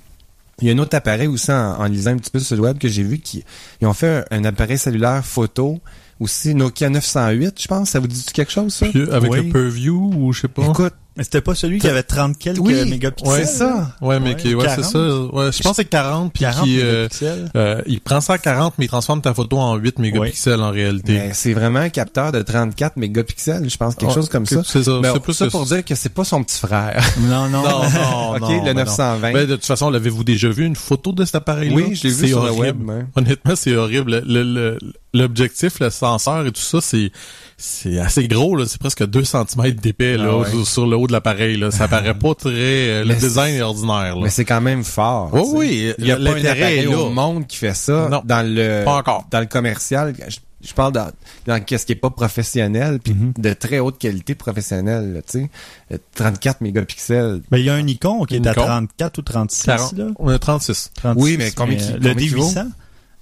Il 0.62 0.68
y 0.68 0.72
a 0.72 0.74
un 0.74 0.78
autre 0.80 0.96
appareil 0.96 1.28
aussi 1.28 1.52
en, 1.52 1.80
en 1.82 1.84
lisant 1.86 2.12
un 2.12 2.18
petit 2.18 2.32
peu 2.32 2.40
sur 2.40 2.56
le 2.56 2.64
web 2.64 2.78
que 2.80 2.88
j'ai 2.88 3.04
vu 3.04 3.20
qui 3.20 3.44
ils 3.82 3.86
ont 3.88 3.94
fait 3.94 4.26
un, 4.32 4.38
un 4.40 4.46
appareil 4.46 4.78
cellulaire 4.80 5.24
photo 5.24 5.80
aussi 6.20 6.56
Nokia 6.56 6.90
908, 6.90 7.62
je 7.62 7.68
pense. 7.68 7.90
Ça 7.90 8.00
vous 8.00 8.08
dit 8.08 8.24
quelque 8.34 8.52
chose 8.52 8.74
ça? 8.74 8.88
Puis, 8.88 9.10
avec 9.12 9.32
Oui. 9.32 9.46
le 9.46 9.52
Purview 9.52 10.12
ou 10.16 10.34
je 10.34 10.42
sais 10.42 10.48
pas. 10.48 10.64
Écoute, 10.64 10.94
Mais 11.16 11.24
c'était 11.24 11.42
pas 11.42 11.56
celui 11.56 11.80
qui 11.80 11.88
avait 11.88 12.04
30 12.04 12.38
quelques 12.38 12.60
Oui, 12.60 12.76
mégapixels. 12.88 13.32
ouais, 13.34 13.46
ça. 13.46 13.96
Ouais, 14.02 14.20
mais 14.20 14.30
Ouais, 14.30 14.36
qui, 14.36 14.54
ouais, 14.54 14.68
c'est 14.70 14.82
40. 14.82 14.92
ça. 14.92 15.00
Ouais, 15.36 15.52
je 15.52 15.64
pense 15.64 15.72
que 15.72 15.76
c'est 15.78 15.86
40 15.86 16.32
puis 16.32 16.44
40 16.44 16.64
qui, 16.64 16.80
euh, 16.80 16.86
mégapixels. 17.08 17.52
euh, 17.56 17.82
il 17.88 18.02
prend 18.02 18.22
ça 18.22 18.34
à 18.34 18.38
40 18.38 18.76
mais 18.78 18.86
il 18.86 18.88
transforme 18.88 19.22
ta 19.22 19.34
photo 19.34 19.58
en 19.58 19.76
8 19.78 19.98
mégapixels 19.98 20.62
en 20.62 20.70
réalité. 20.70 21.32
c'est 21.34 21.54
vraiment 21.54 21.80
un 21.80 21.90
capteur 21.90 22.32
de 22.32 22.44
34 22.44 22.98
mégapixels, 22.98 23.68
je 23.68 23.78
pense, 23.78 23.96
quelque 23.96 24.10
Ouais, 24.10 24.14
chose 24.14 24.30
comme 24.30 24.46
ça. 24.46 24.62
C'est 24.64 24.84
ça. 24.84 25.00
C'est 25.04 25.20
plus 25.20 25.34
ça 25.34 25.46
que 25.48 25.52
pour 25.52 25.66
dire 25.66 25.84
que 25.84 25.96
c'est 25.96 26.10
pas 26.14 26.24
son 26.24 26.44
petit 26.44 26.60
frère. 26.60 27.04
Non, 27.20 27.50
non. 27.50 27.64
Non, 27.64 27.82
non, 27.82 28.32
ok, 28.36 28.40
non, 28.42 28.50
le 28.50 28.64
ben 28.66 28.74
non. 28.76 28.82
920. 28.84 29.34
Ben, 29.34 29.48
de 29.48 29.56
toute 29.56 29.66
façon, 29.66 29.90
l'avez-vous 29.90 30.24
déjà 30.24 30.50
vu 30.50 30.66
une 30.66 30.76
photo 30.76 31.14
de 31.14 31.26
cet 31.26 31.34
appareil-là? 31.36 31.76
oui, 31.76 31.96
je 31.96 32.04
l'ai 32.04 32.10
vu 32.14 32.16
C'est 32.22 32.28
sur 32.28 32.44
le 32.44 32.50
horrible. 32.52 32.86
web. 32.86 32.90
ouais. 32.90 33.06
Honnêtement, 33.16 33.56
c'est 33.56 33.76
horrible. 33.76 34.22
Le- 34.28 34.44
le- 34.44 34.78
L'objectif, 35.14 35.80
le, 35.80 35.90
senseur 35.90 36.46
et 36.46 36.52
tout 36.52 36.62
ça, 36.62 36.80
c'est 36.82 37.12
c'est 37.58 37.98
assez 37.98 38.28
gros. 38.28 38.56
là. 38.56 38.66
C'est 38.68 38.80
presque 38.80 39.06
2 39.06 39.24
cm 39.24 39.72
d'épais 39.72 40.16
là, 40.18 40.28
Ah 40.32 40.38
ouais. 40.38 40.50
sur, 40.50 40.68
sur 40.68 40.86
le 40.88 40.96
haut 40.96 41.08
de 41.08 41.12
l'appareil. 41.14 41.58
Là. 41.58 41.72
Ça 41.72 41.88
paraît 41.88 42.14
pas 42.18 42.36
très... 42.36 42.50
euh, 42.52 43.02
le 43.04 43.08
Mais 43.08 43.16
design 43.16 43.56
est 43.56 43.62
ordinaire. 43.62 44.16
Là. 44.16 44.22
Mais 44.24 44.30
c'est 44.30 44.46
quand 44.46 44.62
même 44.62 44.84
fort. 44.84 45.30
Oui, 45.34 45.42
oui. 45.54 45.94
Il 45.98 46.06
y 46.06 46.12
a 46.12 46.18
pas 46.18 46.38
là. 46.38 47.00
au 47.00 47.10
monde 47.10 47.48
qui 47.48 47.58
fait 47.58 47.74
ça 47.74 48.10
Non. 48.12 48.22
dans 48.24 48.46
le 48.48 48.84
Pas 48.86 48.98
encore. 48.98 49.26
dans 49.32 49.40
le 49.40 49.46
commercial. 49.48 50.14
Je, 50.28 50.38
je 50.68 50.74
parle 50.74 50.92
dans, 50.92 51.10
dans 51.48 51.64
qu'est-ce 51.64 51.86
qui 51.86 51.94
est 51.94 51.96
pas 51.96 52.10
professionnel 52.12 53.00
puis 53.04 53.14
Mhm. 53.14 53.34
de 53.38 53.54
très 53.54 53.80
haute 53.80 53.98
qualité 53.98 54.36
professionnelle, 54.36 55.14
là, 55.14 55.22
tu 55.22 55.40
sais. 55.40 55.50
Euh, 55.94 55.98
34 56.16 56.62
mégapixels. 56.62 57.42
Ben, 57.50 57.58
il 57.58 57.64
y 57.66 57.70
a 57.70 57.74
un 57.76 57.82
Nikon 57.82 58.26
qui 58.26 58.36
est 58.36 58.46
à 58.46 58.52
Nikon. 58.52 58.66
34 58.66 59.18
ou 59.18 59.22
36, 59.24 59.66
40. 59.66 59.94
là? 59.98 60.06
On 60.20 60.28
a 60.30 60.38
36. 60.38 60.92
36, 60.96 61.24
Oui, 61.24 61.36
mais 61.40 61.52
combien 61.52 61.78
qui- 61.78 61.92
le 61.94 61.98
combien 62.00 62.14
qui 62.16 62.28
vaut? 62.30 62.50
D800, 62.50 62.68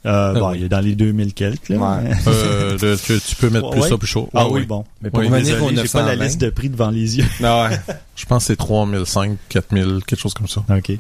euh, 0.05 0.33
bon, 0.39 0.51
oui. 0.51 0.57
il 0.59 0.63
est 0.65 0.69
dans 0.69 0.79
les 0.79 0.95
2000 0.95 1.33
quelques, 1.33 1.69
là. 1.69 1.77
Ouais. 1.77 2.12
Euh, 2.27 2.97
tu, 2.97 3.19
tu 3.19 3.35
peux 3.35 3.50
mettre 3.50 3.69
plus 3.71 3.81
Ouais. 3.81 3.89
ça 3.89 3.97
plus 3.97 4.07
chaud. 4.07 4.29
Ah 4.33 4.47
oui, 4.47 4.62
ouais. 4.62 4.65
bon. 4.65 4.83
Mais 5.01 5.09
pour 5.09 5.19
Oui, 5.19 5.27
revenir 5.27 5.55
au 5.63 5.69
Désolé, 5.69 5.88
j'ai 5.88 5.91
pas 5.91 6.00
la 6.00 6.15
920. 6.15 6.25
liste 6.25 6.41
de 6.41 6.50
prix 6.50 6.69
devant 6.69 6.89
les 6.89 7.17
yeux. 7.17 7.25
Non, 7.41 7.63
ouais. 7.69 7.79
Je 8.15 8.25
pense 8.25 8.43
que 8.43 8.47
c'est 8.47 8.55
3005, 8.55 9.38
4000, 9.50 10.00
quelque 10.05 10.19
chose 10.19 10.33
comme 10.33 10.47
ça. 10.47 10.63
OK. 10.69 10.91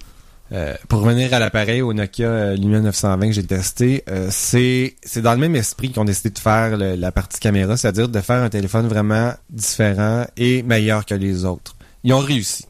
Euh, 0.51 0.75
pour 0.89 1.01
revenir 1.01 1.33
à 1.33 1.39
l'appareil 1.39 1.81
au 1.81 1.91
Nokia 1.93 2.27
euh, 2.27 2.55
Lumia 2.55 2.79
920 2.79 3.27
que 3.27 3.31
j'ai 3.33 3.43
testé, 3.43 4.03
euh, 4.09 4.27
c'est 4.29 4.95
c'est 5.03 5.23
dans 5.23 5.31
le 5.33 5.39
même 5.39 5.55
esprit 5.55 5.89
qu'ils 5.89 5.99
ont 5.99 6.05
décidé 6.05 6.29
de 6.29 6.37
faire 6.37 6.77
le- 6.77 6.93
la 6.95 7.11
partie 7.11 7.39
caméra, 7.39 7.75
c'est-à-dire 7.77 8.07
de 8.09 8.19
faire 8.21 8.43
un 8.43 8.49
téléphone 8.49 8.87
vraiment 8.87 9.33
différent 9.49 10.25
et 10.37 10.61
meilleur 10.61 11.03
que 11.07 11.15
les 11.15 11.45
autres. 11.45 11.75
Ils 12.03 12.13
ont 12.13 12.19
réussi. 12.19 12.65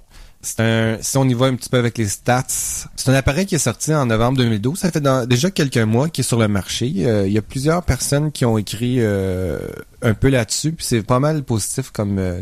C'est 0.45 0.59
un, 0.59 0.97
si 1.01 1.17
on 1.17 1.27
y 1.27 1.33
va 1.33 1.47
un 1.47 1.55
petit 1.55 1.69
peu 1.69 1.77
avec 1.77 1.97
les 1.97 2.07
stats, 2.07 2.43
c'est 2.47 3.09
un 3.09 3.13
appareil 3.15 3.47
qui 3.47 3.55
est 3.55 3.59
sorti 3.59 3.91
en 3.93 4.05
novembre 4.05 4.37
2012. 4.37 4.77
Ça 4.77 4.91
fait 4.91 5.01
dans- 5.01 5.25
déjà 5.27 5.49
quelques 5.49 5.77
mois 5.79 6.07
qu'il 6.09 6.23
est 6.23 6.27
sur 6.27 6.37
le 6.37 6.47
marché. 6.47 6.93
Euh, 6.99 7.25
il 7.25 7.33
y 7.33 7.37
a 7.37 7.41
plusieurs 7.41 7.81
personnes 7.81 8.31
qui 8.31 8.45
ont 8.45 8.57
écrit 8.59 8.97
euh, 8.99 9.57
un 10.03 10.13
peu 10.13 10.29
là-dessus, 10.29 10.71
puis 10.73 10.85
c'est 10.87 11.01
pas 11.01 11.19
mal 11.19 11.41
positif 11.43 11.89
comme 11.91 12.19
euh, 12.19 12.41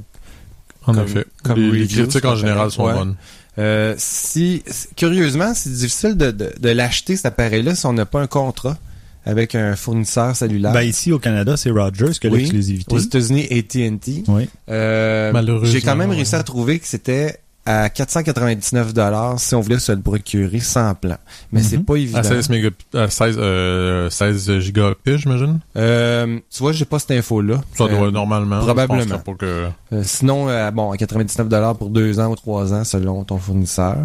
En 0.86 0.94
Comme- 0.94 1.04
effet. 1.06 1.26
comme 1.44 1.60
les, 1.60 1.88
critiques 1.88 2.26
en 2.26 2.36
général 2.36 2.70
sont 2.72 2.86
ouais. 2.86 2.94
bonnes. 2.94 3.16
Euh, 3.58 3.94
si 3.98 4.64
curieusement, 4.98 5.54
c'est 5.54 5.72
difficile 5.72 6.18
de, 6.18 6.32
de, 6.32 6.52
de 6.60 6.70
l'acheter 6.70 7.16
cet 7.16 7.28
appareil-là 7.28 7.74
si 7.76 7.86
on 7.86 7.94
n'a 7.94 8.06
pas 8.06 8.20
un 8.20 8.28
contrat 8.28 8.78
avec 9.26 9.56
un 9.56 9.78
fournisseur 9.78 10.36
cellulaire. 10.36 10.74
Ben, 10.74 10.82
ici, 10.82 11.14
au 11.14 11.20
Canada, 11.20 11.56
c'est 11.56 11.70
Rogers 11.70 12.12
qui 12.20 12.28
a 12.28 12.30
Oui. 12.30 12.40
l'exclusivité. 12.40 12.94
Aux 12.94 12.98
États-Unis, 13.00 13.48
AT&T. 13.50 14.24
Oui. 14.28 14.50
Euh, 14.70 15.32
Malheureusement, 15.32 15.72
J'ai 15.72 15.80
quand 15.82 15.96
même 15.96 16.10
réussi 16.12 16.36
à 16.36 16.44
trouver 16.44 16.80
que 16.80 16.88
c'était 16.88 17.40
à 17.66 17.90
499 17.90 18.94
dollars 18.94 19.40
si 19.40 19.56
on 19.56 19.62
voulait 19.62 19.80
se 19.80 19.92
le 19.92 20.02
procurer 20.02 20.60
sans 20.60 20.94
plan. 20.96 21.18
Mais 21.52 21.62
Mhm. 21.62 21.66
c'est 21.66 21.78
pas 21.86 21.96
évident. 21.96 22.20
À 22.20 22.24
16 22.24 22.50
méga, 22.50 22.70
à 22.94 23.10
16, 23.10 23.36
euh, 23.40 24.10
16 24.10 24.60
gigabits, 24.60 25.18
j'imagine? 25.18 25.60
Euh, 25.78 26.40
tu 26.50 26.60
vois, 26.60 26.72
j'ai 26.74 26.86
pas 26.86 27.00
cette 27.00 27.12
info-là. 27.12 27.62
Ça 27.76 27.86
Euh, 27.86 27.88
doit 27.90 28.12
normalement. 28.12 28.60
probablement. 28.60 29.20
Que... 29.40 29.70
euh, 29.94 30.02
sinon, 30.04 30.50
euh, 30.50 30.72
bon, 30.72 30.92
à 30.92 30.98
99 30.98 31.48
dollars 31.48 31.78
pour 31.78 31.90
deux 31.90 32.20
ans 32.20 32.32
ou 32.32 32.36
trois 32.36 32.74
ans 32.74 32.84
selon 32.84 33.24
ton 33.24 33.38
fournisseur. 33.38 33.98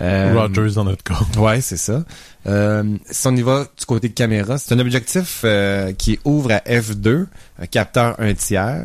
Euh, 0.00 0.32
Rogers 0.34 0.74
dans 0.74 0.84
notre 0.84 1.02
cas. 1.04 1.18
Ouais, 1.38 1.60
c'est 1.60 1.76
ça. 1.76 2.02
Euh, 2.46 2.82
si 3.10 3.26
on 3.26 3.36
y 3.36 3.42
va 3.42 3.64
du 3.78 3.84
côté 3.84 4.08
de 4.08 4.14
caméra, 4.14 4.56
c'est 4.56 4.72
un 4.74 4.78
objectif 4.78 5.42
euh, 5.44 5.92
qui 5.92 6.18
ouvre 6.24 6.52
à 6.52 6.58
f2, 6.60 7.26
un 7.60 7.66
capteur 7.66 8.14
1 8.18 8.32
tiers, 8.32 8.84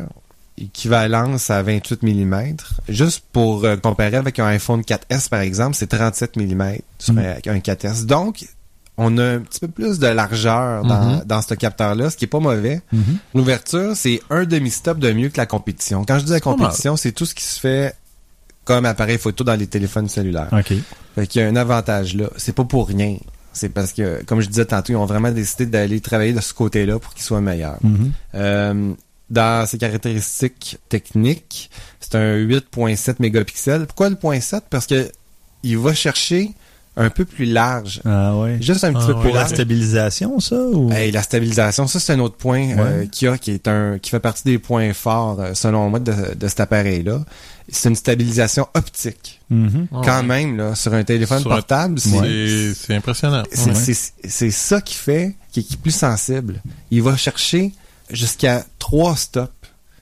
équivalence 0.64 1.50
à 1.50 1.62
28 1.62 2.02
mm. 2.02 2.56
Juste 2.88 3.24
pour 3.32 3.64
euh, 3.64 3.76
comparer 3.76 4.16
avec 4.16 4.38
un 4.38 4.46
iPhone 4.46 4.80
4S, 4.82 5.28
par 5.28 5.40
exemple, 5.40 5.76
c'est 5.76 5.86
37 5.88 6.36
mm 6.36 6.76
sur 6.98 7.14
Mm. 7.14 7.18
un, 7.18 7.52
un 7.52 7.58
4S. 7.58 8.04
Donc, 8.06 8.44
on 8.96 9.16
a 9.18 9.24
un 9.24 9.38
petit 9.40 9.60
peu 9.60 9.68
plus 9.68 9.98
de 9.98 10.08
largeur 10.08 10.82
dans, 10.84 11.04
Mhm. 11.18 11.22
dans 11.24 11.40
ce 11.40 11.54
capteur-là, 11.54 12.10
ce 12.10 12.16
qui 12.16 12.24
est 12.24 12.28
pas 12.28 12.40
mauvais. 12.40 12.80
Mhm. 12.92 13.18
L'ouverture, 13.34 13.92
c'est 13.94 14.20
un 14.30 14.44
demi-stop 14.44 14.98
de 14.98 15.12
mieux 15.12 15.28
que 15.28 15.36
la 15.36 15.46
compétition. 15.46 16.04
Quand 16.04 16.18
je 16.18 16.24
dis 16.24 16.32
la 16.32 16.40
compétition, 16.40 16.96
c'est 16.96 17.12
tout 17.12 17.24
ce 17.26 17.34
qui 17.34 17.44
se 17.44 17.60
fait 17.60 17.94
comme 18.64 18.84
appareil 18.86 19.16
photo 19.18 19.44
dans 19.44 19.54
les 19.54 19.66
téléphones 19.68 20.08
cellulaires. 20.08 20.48
OK. 20.52 20.72
Fait 21.14 21.26
qu'il 21.26 21.40
y 21.40 21.44
a 21.44 21.48
un 21.48 21.56
avantage 21.56 22.14
là. 22.16 22.28
C'est 22.36 22.54
pas 22.54 22.64
pour 22.64 22.88
rien. 22.88 23.16
C'est 23.52 23.70
parce 23.70 23.92
que, 23.92 24.22
comme 24.24 24.40
je 24.40 24.48
disais 24.48 24.66
tantôt, 24.66 24.92
ils 24.92 24.96
ont 24.96 25.06
vraiment 25.06 25.30
décidé 25.32 25.66
d'aller 25.66 26.00
travailler 26.00 26.32
de 26.32 26.40
ce 26.40 26.52
côté-là 26.52 26.98
pour 26.98 27.14
qu'il 27.14 27.22
soit 27.24 27.40
meilleur. 27.40 27.78
Euh, 28.34 28.92
dans 29.30 29.66
ses 29.66 29.78
caractéristiques 29.78 30.78
techniques, 30.88 31.70
c'est 32.00 32.14
un 32.14 32.36
8.7 32.36 33.16
mégapixels. 33.20 33.86
Pourquoi 33.86 34.08
le 34.10 34.16
0.7? 34.16 34.62
Parce 34.70 34.86
que 34.86 35.10
il 35.62 35.76
va 35.78 35.92
chercher 35.94 36.50
un 36.96 37.10
peu 37.10 37.24
plus 37.24 37.44
large. 37.44 38.00
Ah 38.04 38.36
ouais. 38.36 38.58
Juste 38.60 38.82
un 38.84 38.92
petit 38.92 39.02
Ah 39.04 39.06
peu 39.06 39.12
ouais. 39.12 39.20
plus 39.20 39.28
Pour 39.28 39.34
la 39.34 39.40
large. 39.42 39.54
stabilisation, 39.54 40.40
ça? 40.40 40.56
Ou... 40.56 40.90
Hey, 40.92 41.12
la 41.12 41.22
stabilisation, 41.22 41.86
ça 41.86 42.00
c'est 42.00 42.12
un 42.12 42.18
autre 42.18 42.36
point 42.36 42.70
euh, 42.76 43.00
Ouais. 43.02 43.08
qu'il 43.08 43.28
y 43.28 43.30
a 43.30 43.38
qui 43.38 43.52
est 43.52 43.68
un 43.68 43.98
qui 44.00 44.10
fait 44.10 44.18
partie 44.18 44.42
des 44.44 44.58
points 44.58 44.92
forts 44.94 45.38
euh, 45.40 45.54
selon 45.54 45.90
moi 45.90 46.00
de, 46.00 46.12
de 46.34 46.48
cet 46.48 46.58
appareil-là. 46.60 47.24
C'est 47.70 47.88
une 47.90 47.94
stabilisation 47.96 48.66
optique. 48.74 49.40
Mhm. 49.50 49.88
Quand 50.04 50.22
même 50.24 50.56
là, 50.56 50.74
sur 50.74 50.92
un 50.94 51.04
téléphone 51.04 51.40
Sur 51.42 51.52
un- 51.52 51.56
portable, 51.56 52.00
c'est 52.00 52.94
impressionnant. 52.94 53.42
c'est 53.52 54.50
ça 54.50 54.80
qui 54.80 54.94
fait 54.94 55.36
qui 55.52 55.60
est 55.60 55.76
plus 55.76 55.94
sensible. 55.94 56.62
Il 56.90 57.02
va 57.02 57.16
chercher 57.16 57.72
jusqu'à 58.10 58.64
trois 58.78 59.16
stops 59.16 59.50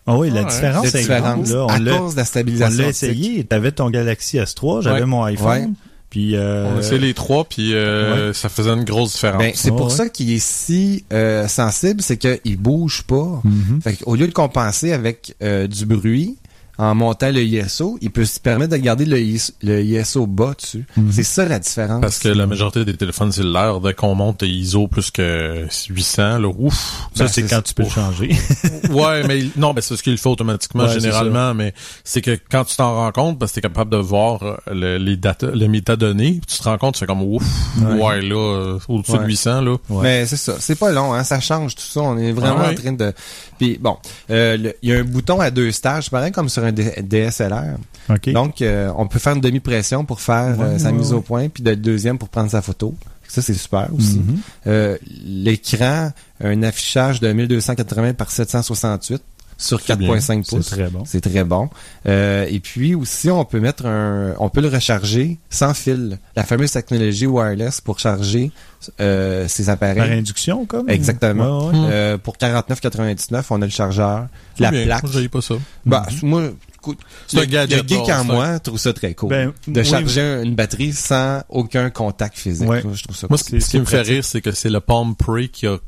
Ah 0.07 0.17
oui, 0.17 0.31
la 0.31 0.41
Ah 0.41 0.45
différence 0.45 0.93
de 0.93 0.97
est 0.97 1.01
différence 1.01 1.49
grande. 1.51 1.69
Là. 1.69 1.75
à 1.75 1.77
On 1.77 1.83
l'a 1.83 1.99
cause 1.99 2.13
de 2.13 2.17
la 2.17 2.23
on 2.23 2.27
stabilisation. 2.27 2.83
l'a 2.83 2.89
optique. 2.89 3.03
essayé. 3.11 3.45
T'avais 3.45 3.73
ton 3.73 3.91
Galaxy 3.91 4.39
S3, 4.39 4.83
j'avais 4.83 5.01
Ouais. 5.01 5.07
mon 5.07 5.25
iPhone. 5.25 5.49
Ouais. 5.49 5.69
Puis, 6.09 6.37
euh, 6.37 6.67
On 6.73 6.77
a 6.77 6.81
essayé 6.81 6.99
les 6.99 7.15
trois, 7.15 7.45
puis 7.45 7.75
euh, 7.75 8.33
ça 8.33 8.49
faisait 8.49 8.71
une 8.71 8.85
grosse 8.85 9.15
différence. 9.15 9.43
Ben, 9.43 9.53
c'est 9.55 9.71
pour 9.71 9.87
ouais. 9.87 9.91
ça 9.91 10.09
qu'il 10.09 10.31
est 10.33 10.39
si 10.43 11.05
euh, 11.13 11.49
sensible, 11.49 12.01
c'est 12.01 12.17
qu'il 12.17 12.57
bouge 12.57 13.03
pas. 13.03 13.41
mhm. 13.45 13.81
Fait 13.83 13.99
au 14.07 14.15
lieu 14.15 14.27
de 14.29 14.33
compenser 14.33 14.93
avec 14.93 15.35
euh, 15.43 15.67
du 15.67 15.85
bruit 15.85 16.37
en 16.79 16.95
montant 16.95 17.31
le 17.31 17.43
ISO, 17.43 17.99
il 18.03 18.11
peut 18.11 18.25
se 18.25 18.39
permettre 18.39 18.73
de 18.73 18.77
garder 18.79 19.05
le, 19.07 19.21
IS 19.21 19.53
le 19.63 19.83
ISO 19.83 20.27
bas 20.27 20.55
dessus. 20.61 20.85
Mhm. 20.97 21.11
C'est 21.13 21.23
ça 21.23 21.45
la 21.47 21.59
différence. 21.59 22.01
Parce 22.01 22.19
que 22.19 22.29
la 22.29 22.47
majorité 22.47 22.85
des 22.85 22.97
téléphones 22.97 23.33
cellulaires, 23.33 23.81
dès 23.81 23.95
qu'on 23.95 24.15
monte 24.15 24.43
ISO 24.43 24.87
plus 24.89 25.11
que 25.11 25.67
800, 25.91 26.39
là, 26.39 26.49
ouf. 26.59 26.75
Ça, 27.15 27.25
Ben, 27.25 27.29
c'est 27.29 27.43
c'est 27.43 27.49
quand 27.49 27.57
ça. 27.57 27.63
tu 27.63 27.75
peux 27.75 27.83
le 27.85 27.89
changer. 27.89 28.29
ouais, 28.91 29.27
mais 29.27 29.45
non, 29.57 29.73
mais 29.75 29.81
c'est 29.81 29.97
ce 29.97 30.03
qu'il 30.03 30.19
fait 30.19 30.29
automatiquement 30.29 30.85
Ouais, 30.85 30.91
c'est 30.93 31.01
généralement, 31.01 31.55
mais 31.55 31.73
c'est 32.05 32.21
que 32.23 32.39
quand 32.51 32.65
tu 32.65 32.77
t'en 32.77 32.95
rends 32.95 33.13
compte, 33.13 33.39
parce 33.39 33.53
que 33.53 33.57
t'es 33.57 33.61
capable 33.63 33.91
de 33.91 33.97
voir 33.97 34.43
euh, 34.43 34.57
le, 34.73 34.99
les 34.99 35.17
data, 35.17 35.49
les 35.55 35.69
métadonnées, 35.69 36.33
puis 36.47 36.57
tu 36.57 36.59
te 36.59 36.65
rends 36.69 36.79
compte, 36.79 36.95
tu 36.95 37.01
fais 37.01 37.07
comme 37.07 37.23
ouf, 37.23 37.43
Ouais. 37.83 38.03
ouais, 38.03 38.23
là, 38.23 38.37
euh, 38.37 38.79
au-dessus 38.89 39.13
de 39.13 39.19
Ouais. 39.19 39.27
800, 39.27 39.61
là. 39.63 39.77
Ouais. 39.89 40.03
Mais 40.03 40.27
c'est 40.27 40.37
ça, 40.37 40.55
c'est 40.59 40.75
pas 40.79 40.93
long, 40.93 41.15
hein, 41.15 41.25
ça 41.25 41.41
change 41.41 41.75
tout 41.75 41.83
ça. 41.83 42.01
On 42.01 42.19
est 42.19 42.33
vraiment 42.33 42.57
Ah 42.61 42.69
ouais. 42.69 42.73
en 42.73 42.81
train 42.81 42.93
de. 42.93 43.13
Puis 43.59 43.79
bon, 43.81 43.97
euh, 44.31 44.73
il 44.83 44.91
y 44.91 44.93
a 44.95 44.99
un 44.99 45.05
bouton 45.05 45.41
à 45.41 45.51
deux 45.51 45.71
stages, 45.73 46.11
pareil 46.11 46.33
comme 46.33 46.49
sur 46.49 46.65
un 46.67 46.73
DSLR. 46.73 47.77
Donc, 48.33 48.63
euh, 48.63 48.93
on 48.97 49.07
peut 49.07 49.19
faire 49.19 49.35
une 49.35 49.41
demi-pression 49.41 50.05
pour 50.05 50.21
faire 50.21 50.59
Ouais, 50.59 50.65
euh, 50.65 50.79
sa 50.79 50.91
ouais, 50.91 50.97
mise 50.99 51.13
au 51.13 51.21
point, 51.21 51.49
puis 51.49 51.63
de 51.63 51.75
deuxième 51.75 52.19
pour 52.19 52.29
prendre 52.29 52.51
sa 52.51 52.63
photo. 52.63 52.95
Ça, 53.29 53.43
c'est 53.43 53.55
super 53.55 53.89
aussi. 53.97 54.19
Mhm. 54.21 54.39
Euh, 54.69 54.97
L'écran, 55.25 56.13
un 56.41 56.63
affichage 56.63 57.21
de 57.21 57.33
1280 57.33 58.15
par 58.15 58.31
768 58.31 59.23
sur 59.59 59.81
C'est 59.81 59.97
bien. 59.97 60.15
4.5 60.17 60.43
C'est 60.45 60.57
pouces. 60.57 60.67
très 60.67 60.89
bon. 60.89 61.03
C'est 61.07 61.21
très 61.21 61.45
bon. 61.45 61.71
Euh, 62.07 62.47
et 62.51 62.61
puis 62.61 62.95
aussi, 62.95 63.31
on 63.31 63.45
peut 63.45 63.61
mettre 63.61 63.87
un, 63.87 64.35
on 64.39 64.49
peut 64.51 64.61
le 64.61 64.69
recharger 64.69 65.39
sans 65.51 65.73
fil. 65.75 66.19
La 66.37 66.45
fameuse 66.45 66.73
technologie 66.73 67.27
wireless 67.27 67.81
pour 67.81 67.99
charger 67.99 68.51
euh, 69.01 69.49
ses 69.49 69.65
Par 69.65 69.75
appareils. 69.75 70.19
induction, 70.19 70.67
comme? 70.67 70.89
Exactement. 70.91 71.69
Ouais, 71.69 71.75
ouais. 71.79 71.89
Euh, 71.91 72.19
pour 72.19 72.37
49,99, 72.37 73.45
on 73.51 73.63
a 73.63 73.65
le 73.65 73.71
chargeur, 73.71 74.27
la 74.59 74.71
Bien, 74.71 74.85
plaque. 74.85 75.03
moi, 75.05 75.29
pas 75.33 75.41
ça. 75.41 75.55
Bah, 75.85 76.07
Mhm. 76.23 76.29
moi, 76.29 76.43
écoute, 76.75 76.99
C'est 77.27 77.37
le, 77.39 77.43
un 77.43 77.47
gadget, 77.47 77.83
le 77.83 77.89
geek 77.89 77.99
bon, 77.99 78.13
en 78.13 78.19
c'est 78.23 78.25
moi 78.33 78.59
trouve 78.61 78.79
ça 78.79 78.93
très 78.93 79.15
cool. 79.15 79.31
Ben, 79.31 79.53
de 79.67 79.81
oui, 79.81 79.87
charger 79.87 80.43
une 80.45 80.55
batterie 80.55 80.93
sans 80.93 81.43
aucun 81.49 81.91
contact 81.91 82.39
physique. 82.39 82.69
Ouais. 82.69 82.83
Je 82.93 83.03
trouve 83.05 83.17
ça 83.17 83.27
Moi, 83.31 83.39
cool. 83.39 83.45
ce, 83.45 83.45
C'est- 83.51 83.61
ce 83.61 83.65
qui 83.67 83.71
c'est 83.73 83.79
me 83.81 83.85
fait 83.87 84.03
rire, 84.03 84.25
c'est 84.25 84.41
que 84.43 84.53
c'est 84.53 84.71
le 84.71 84.81
Palm 84.81 85.17
Pre 85.17 85.49
qui 85.51 85.67
a 85.67 85.79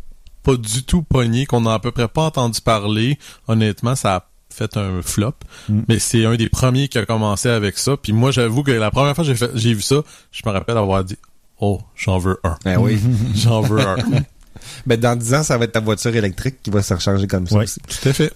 pas 0.48 0.56
du 0.56 0.82
tout 0.82 1.02
pogné, 1.02 1.44
qu'on 1.44 1.66
a 1.66 1.74
à 1.74 1.78
peu 1.78 1.90
près 1.90 2.08
pas 2.08 2.22
entendu 2.22 2.62
parler. 2.62 3.18
Honnêtement, 3.48 3.94
ça 3.94 4.14
a 4.16 4.28
fait 4.48 4.78
un 4.78 5.02
flop. 5.02 5.34
Mm. 5.68 5.80
Mais 5.88 5.98
c'est 5.98 6.24
un 6.24 6.36
des 6.36 6.48
premiers 6.48 6.88
qui 6.88 6.96
a 6.96 7.04
commencé 7.04 7.50
avec 7.50 7.76
ça. 7.76 7.98
Puis 7.98 8.14
moi, 8.14 8.30
j'avoue 8.30 8.62
que 8.62 8.70
la 8.70 8.90
première 8.90 9.14
fois 9.14 9.26
que 9.26 9.34
j'ai 9.54 9.74
vu 9.74 9.82
ça, 9.82 9.96
je 10.32 10.40
me 10.46 10.50
rappelle 10.50 10.78
avoir 10.78 11.04
dit 11.04 11.18
«Oh, 11.60 11.82
j'en 11.94 12.16
veux 12.16 12.40
un. 12.44 12.56
Ben 12.64 12.78
oui. 12.78 12.98
J'en 13.34 13.60
veux 13.60 13.78
un.» 13.80 13.96
Ben, 14.86 14.98
dans 14.98 15.16
10 15.18 15.34
ans, 15.34 15.42
ça 15.42 15.58
va 15.58 15.66
être 15.66 15.72
ta 15.72 15.80
voiture 15.80 16.16
électrique 16.16 16.62
qui 16.62 16.70
va 16.70 16.82
se 16.82 16.94
recharger 16.94 17.26
comme 17.26 17.46
ça 17.46 17.56
Ouais. 17.56 17.64
aussi. 17.64 17.80
Tout 17.80 18.08
à 18.08 18.12
fait. 18.14 18.32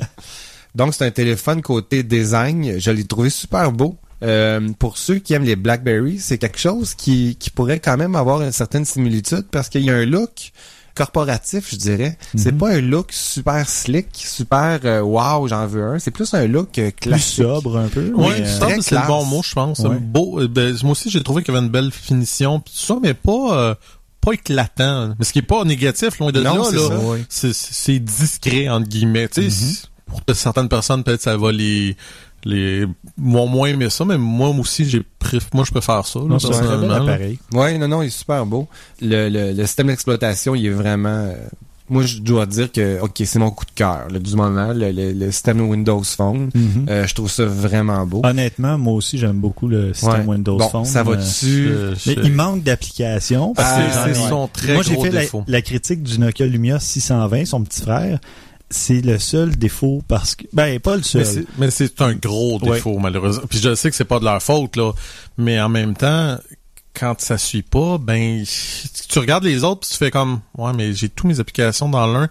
Donc, 0.74 0.94
c'est 0.94 1.04
un 1.04 1.10
téléphone 1.10 1.60
côté 1.60 2.02
design. 2.02 2.78
Je 2.80 2.90
l'ai 2.90 3.04
trouvé 3.04 3.28
super 3.28 3.70
beau. 3.70 3.98
Euh, 4.22 4.66
pour 4.78 4.96
ceux 4.96 5.18
qui 5.18 5.34
aiment 5.34 5.44
les 5.44 5.56
BlackBerry, 5.56 6.18
c'est 6.18 6.38
quelque 6.38 6.58
chose 6.58 6.94
qui, 6.94 7.36
qui 7.36 7.50
pourrait 7.50 7.80
quand 7.80 7.98
même 7.98 8.14
avoir 8.16 8.40
une 8.40 8.52
certaine 8.52 8.86
similitude 8.86 9.44
parce 9.50 9.68
qu'il 9.68 9.82
y 9.82 9.90
a 9.90 9.94
un 9.94 10.06
look 10.06 10.52
corporatif, 10.94 11.70
je 11.70 11.76
dirais. 11.76 12.16
C'est 12.36 12.52
Mhm. 12.52 12.58
pas 12.58 12.70
un 12.70 12.80
look 12.80 13.12
super 13.12 13.68
slick, 13.68 14.08
super 14.14 14.80
euh, 14.84 15.00
wow, 15.00 15.48
j'en 15.48 15.66
veux 15.66 15.82
un. 15.84 15.98
C'est 15.98 16.10
plus 16.10 16.32
un 16.34 16.46
look 16.46 16.78
euh, 16.78 16.90
Plus 16.90 17.08
classique. 17.10 17.44
sobre 17.44 17.76
un 17.78 17.88
peu. 17.88 18.12
Oui, 18.14 18.28
mais, 18.38 18.46
euh, 18.46 18.58
sobre, 18.58 18.82
c'est 18.82 18.94
le 18.94 19.06
bon 19.06 19.24
mot, 19.24 19.42
je 19.42 19.52
pense. 19.54 19.80
Ouais. 19.80 19.96
Beau, 19.98 20.40
euh, 20.40 20.48
ben, 20.48 20.74
moi 20.82 20.92
aussi, 20.92 21.10
j'ai 21.10 21.22
trouvé 21.22 21.42
qu'il 21.42 21.52
y 21.52 21.56
avait 21.56 21.66
une 21.66 21.72
belle 21.72 21.90
finition, 21.90 22.60
pis 22.60 22.72
tout 22.72 22.78
ça, 22.86 22.96
mais 23.02 23.14
pas 23.14 23.56
euh, 23.58 23.74
pas 24.20 24.32
éclatant. 24.32 25.14
Mais 25.18 25.24
ce 25.24 25.32
qui 25.32 25.40
est 25.40 25.42
pas 25.42 25.64
négatif, 25.64 26.18
loin 26.18 26.32
de 26.32 26.40
Non, 26.42 26.56
là, 26.56 26.64
c'est 26.70 26.76
là. 26.76 26.98
ouais. 26.98 27.24
c'est 27.28 27.52
c'est 27.54 27.98
discret 27.98 28.68
entre 28.68 28.88
guillemets 28.88 29.28
tu 29.28 29.42
sais 29.42 29.46
Mhm. 29.48 29.50
c'est- 29.50 29.86
pour 30.06 30.20
certaines 30.36 30.68
personnes 30.68 31.02
peut-être 31.02 31.22
ça 31.22 31.36
va 31.36 31.50
les 31.52 31.96
les 32.44 32.84
moi 33.16 33.46
moins 33.46 33.68
aimer 33.68 33.90
ça 33.90 34.04
mais 34.04 34.18
moi 34.18 34.48
aussi 34.50 34.84
j'ai 34.84 35.02
préf- 35.20 35.48
moi 35.54 35.64
je 35.64 35.70
préfère 35.70 36.06
ça 36.06 36.18
là, 36.20 36.26
Non, 36.26 36.38
c'est 36.38 36.54
un 36.54 36.78
bel 36.78 36.88
là. 36.88 36.96
appareil. 36.96 37.38
Ouais, 37.52 37.78
non, 37.78 37.88
non, 37.88 38.02
il 38.02 38.06
est 38.06 38.10
super 38.10 38.44
beau. 38.46 38.68
Le, 39.00 39.28
le, 39.28 39.52
le 39.52 39.66
système 39.66 39.86
d'exploitation, 39.88 40.54
il 40.54 40.66
est 40.66 40.70
vraiment... 40.70 41.08
euh, 41.08 41.34
moi, 41.90 42.02
je 42.02 42.18
dois 42.20 42.46
dire 42.46 42.72
que, 42.72 42.98
OK, 43.02 43.20
c'est 43.26 43.38
mon 43.38 43.50
coup 43.50 43.66
de 43.66 43.70
cœur 43.74 44.08
là, 44.10 44.18
du 44.18 44.34
moment, 44.36 44.72
le, 44.72 44.90
le, 44.90 45.12
le 45.12 45.30
système 45.30 45.60
Windows 45.68 46.02
Phone. 46.02 46.48
Mhm. 46.54 46.86
Euh, 46.88 47.06
je 47.06 47.14
trouve 47.14 47.30
ça 47.30 47.44
vraiment 47.44 48.06
beau. 48.06 48.22
Honnêtement, 48.24 48.78
moi 48.78 48.94
aussi, 48.94 49.18
j'aime 49.18 49.38
beaucoup 49.38 49.68
le 49.68 49.92
système 49.92 50.20
Ouais. 50.26 50.34
Windows 50.34 50.56
bon, 50.56 50.68
Phone. 50.70 50.84
ça 50.86 51.02
va 51.02 51.12
euh, 51.12 51.16
dessus? 51.16 51.70
Mais 52.06 52.16
il 52.24 52.32
manque 52.32 52.62
d'applications. 52.62 53.52
parce 53.54 53.72
Ah, 53.76 54.08
que 54.08 54.14
c'est 54.14 54.28
son 54.28 54.48
très 54.48 54.72
Moi, 54.74 54.82
j'ai 54.82 54.94
gros 54.94 55.04
fait 55.04 55.30
la 55.46 55.60
critique 55.62 56.02
du 56.02 56.18
Nokia 56.18 56.46
Lumia 56.46 56.80
620, 56.80 57.44
son 57.44 57.62
petit 57.62 57.82
frère. 57.82 58.18
C'est 58.70 59.00
le 59.02 59.18
seul 59.18 59.56
défaut 59.56 60.02
parce 60.08 60.34
que... 60.34 60.44
Ben, 60.52 60.80
pas 60.80 60.96
le 60.96 61.02
seul. 61.02 61.20
mais 61.22 61.26
c'est- 61.26 61.46
mais 61.58 61.70
c'est 61.70 62.00
un 62.00 62.14
gros 62.14 62.58
Ouais. 62.60 62.72
défaut 62.76 62.98
malheureusement 62.98 63.44
puis 63.48 63.58
je 63.60 63.74
sais 63.74 63.90
que 63.90 63.96
c'est 63.96 64.04
pas 64.04 64.18
de 64.18 64.24
leur 64.24 64.42
faute 64.42 64.76
là 64.76 64.92
mais 65.38 65.60
en 65.60 65.68
même 65.68 65.94
temps 65.94 66.38
quand 66.98 67.20
ça 67.20 67.38
suit 67.38 67.62
pas 67.62 67.98
ben 67.98 68.42
tu 69.08 69.18
regardes 69.18 69.44
les 69.44 69.62
autres 69.64 69.80
puis 69.82 69.90
tu 69.90 69.96
fais 69.96 70.10
comme 70.10 70.40
ouais 70.58 70.72
mais 70.72 70.92
j'ai 70.92 71.08
tous 71.08 71.26
mes 71.26 71.38
applications 71.40 71.88
dans 71.88 72.06
l'un 72.06 72.28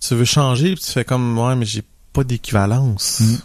tu 0.00 0.14
veux 0.14 0.24
changer 0.24 0.74
puis 0.74 0.84
tu 0.84 0.90
fais 0.90 1.04
comme 1.04 1.38
ouais 1.38 1.54
mais 1.54 1.66
j'ai 1.66 1.82
pas 2.12 2.24
d'équivalence 2.24 3.20
Mm. 3.20 3.36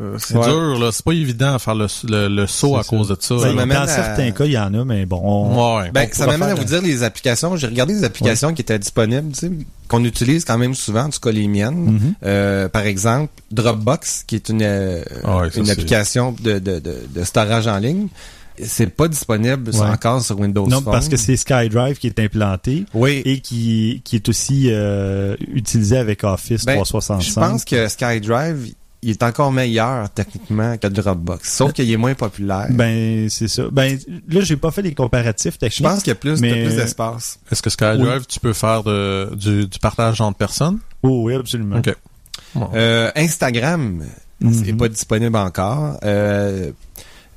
Euh, 0.00 0.16
c'est 0.18 0.36
Ouais. 0.36 0.46
dur 0.46 0.78
là 0.78 0.90
c'est 0.92 1.04
pas 1.04 1.12
évident 1.12 1.54
à 1.54 1.58
faire 1.58 1.74
le, 1.74 1.86
le, 2.08 2.28
le 2.28 2.46
saut 2.46 2.76
à 2.76 2.82
ça. 2.82 2.88
cause 2.88 3.08
de 3.08 3.16
ça 3.20 3.34
dans 3.34 3.70
à- 3.70 3.86
certains 3.86 4.30
cas, 4.30 4.44
il 4.46 4.52
y 4.52 4.58
en 4.58 4.72
a, 4.74 4.84
mais 4.84 5.04
bon, 5.06 5.20
on, 5.22 5.76
Ouais. 5.78 5.90
Ben, 5.92 6.08
on 6.10 6.14
ça 6.16 6.26
m'amène 6.26 6.48
à 6.50 6.54
vous 6.54 6.64
dire 6.64 6.80
les 6.82 7.02
applications. 7.02 7.56
J'ai 7.56 7.66
regardé 7.66 7.92
les 7.94 8.04
applications 8.04 8.54
qui 8.54 8.62
étaient 8.62 8.78
disponibles, 8.78 9.32
tu 9.32 9.38
sais, 9.40 9.50
qu'on 9.88 10.02
utilise 10.04 10.44
quand 10.44 10.56
même 10.58 10.74
souvent, 10.74 11.04
en 11.04 11.10
tout 11.10 11.20
cas 11.20 11.30
les 11.32 11.46
miennes. 11.48 11.74
Mhm. 11.92 12.14
Euh, 12.24 12.68
par 12.68 12.82
exemple, 12.86 13.30
Dropbox, 13.50 14.24
qui 14.26 14.36
est 14.36 14.48
une, 14.48 14.62
euh, 14.62 15.02
Ah 15.24 15.42
une 15.56 15.70
application 15.70 16.34
de, 16.42 16.58
de, 16.58 16.78
de, 16.80 16.96
de 17.14 17.24
storage 17.24 17.66
en 17.66 17.78
ligne. 17.78 18.08
C'est 18.62 18.86
pas 18.86 19.08
disponible 19.08 19.70
Ouais. 19.72 19.80
encore 19.80 20.22
sur 20.22 20.38
Windows 20.38 20.68
Non, 20.68 20.80
Phone. 20.80 20.92
parce 20.92 21.08
que 21.08 21.16
c'est 21.16 21.36
SkyDrive 21.36 21.98
qui 21.98 22.06
est 22.06 22.20
implanté 22.20 22.84
Oui, 22.94 23.20
et 23.24 23.40
qui, 23.40 24.00
qui 24.04 24.14
est 24.14 24.28
aussi 24.28 24.68
euh, 24.70 25.34
utilisé 25.52 25.96
avec 25.96 26.22
Office 26.22 26.64
Ben, 26.64 26.76
365. 26.76 27.20
je 27.28 27.34
pense 27.34 27.64
que 27.64 27.88
SkyDrive, 27.88 28.72
il 29.04 29.10
est 29.10 29.22
encore 29.22 29.52
meilleur 29.52 30.10
techniquement 30.10 30.76
que 30.78 30.86
Dropbox. 30.88 31.52
Sauf 31.52 31.72
qu'il 31.72 31.90
est 31.90 31.96
moins 31.96 32.14
populaire. 32.14 32.66
Ben, 32.70 33.28
c'est 33.30 33.48
ça. 33.48 33.64
Ben, 33.70 33.98
là, 34.28 34.40
j'ai 34.40 34.56
pas 34.56 34.70
fait 34.70 34.82
les 34.82 34.94
comparatifs 34.94 35.54
je 35.54 35.58
techniques. 35.58 35.88
pense 35.88 35.98
qu'il 36.02 36.08
y 36.10 36.12
a 36.12 36.14
plus, 36.16 36.40
mais- 36.40 36.50
t'as 36.50 36.66
plus 36.68 36.76
d'espace. 36.76 37.38
Est-ce 37.52 37.62
que 37.62 37.70
SkyDrive, 37.70 38.26
tu 38.26 38.40
peux 38.40 38.52
faire 38.52 38.82
de, 38.82 39.34
du, 39.34 39.66
du 39.66 39.78
partage 39.78 40.20
entre 40.20 40.38
personnes? 40.38 40.78
Oh, 41.02 41.22
oui, 41.24 41.34
absolument. 41.34 41.76
OK. 41.78 41.94
Bon. 42.54 42.70
Euh, 42.74 43.10
Instagram, 43.16 44.04
c'est 44.40 44.72
Mhm. 44.72 44.76
pas 44.76 44.88
disponible 44.88 45.36
encore. 45.36 45.98
Euh, 46.04 46.72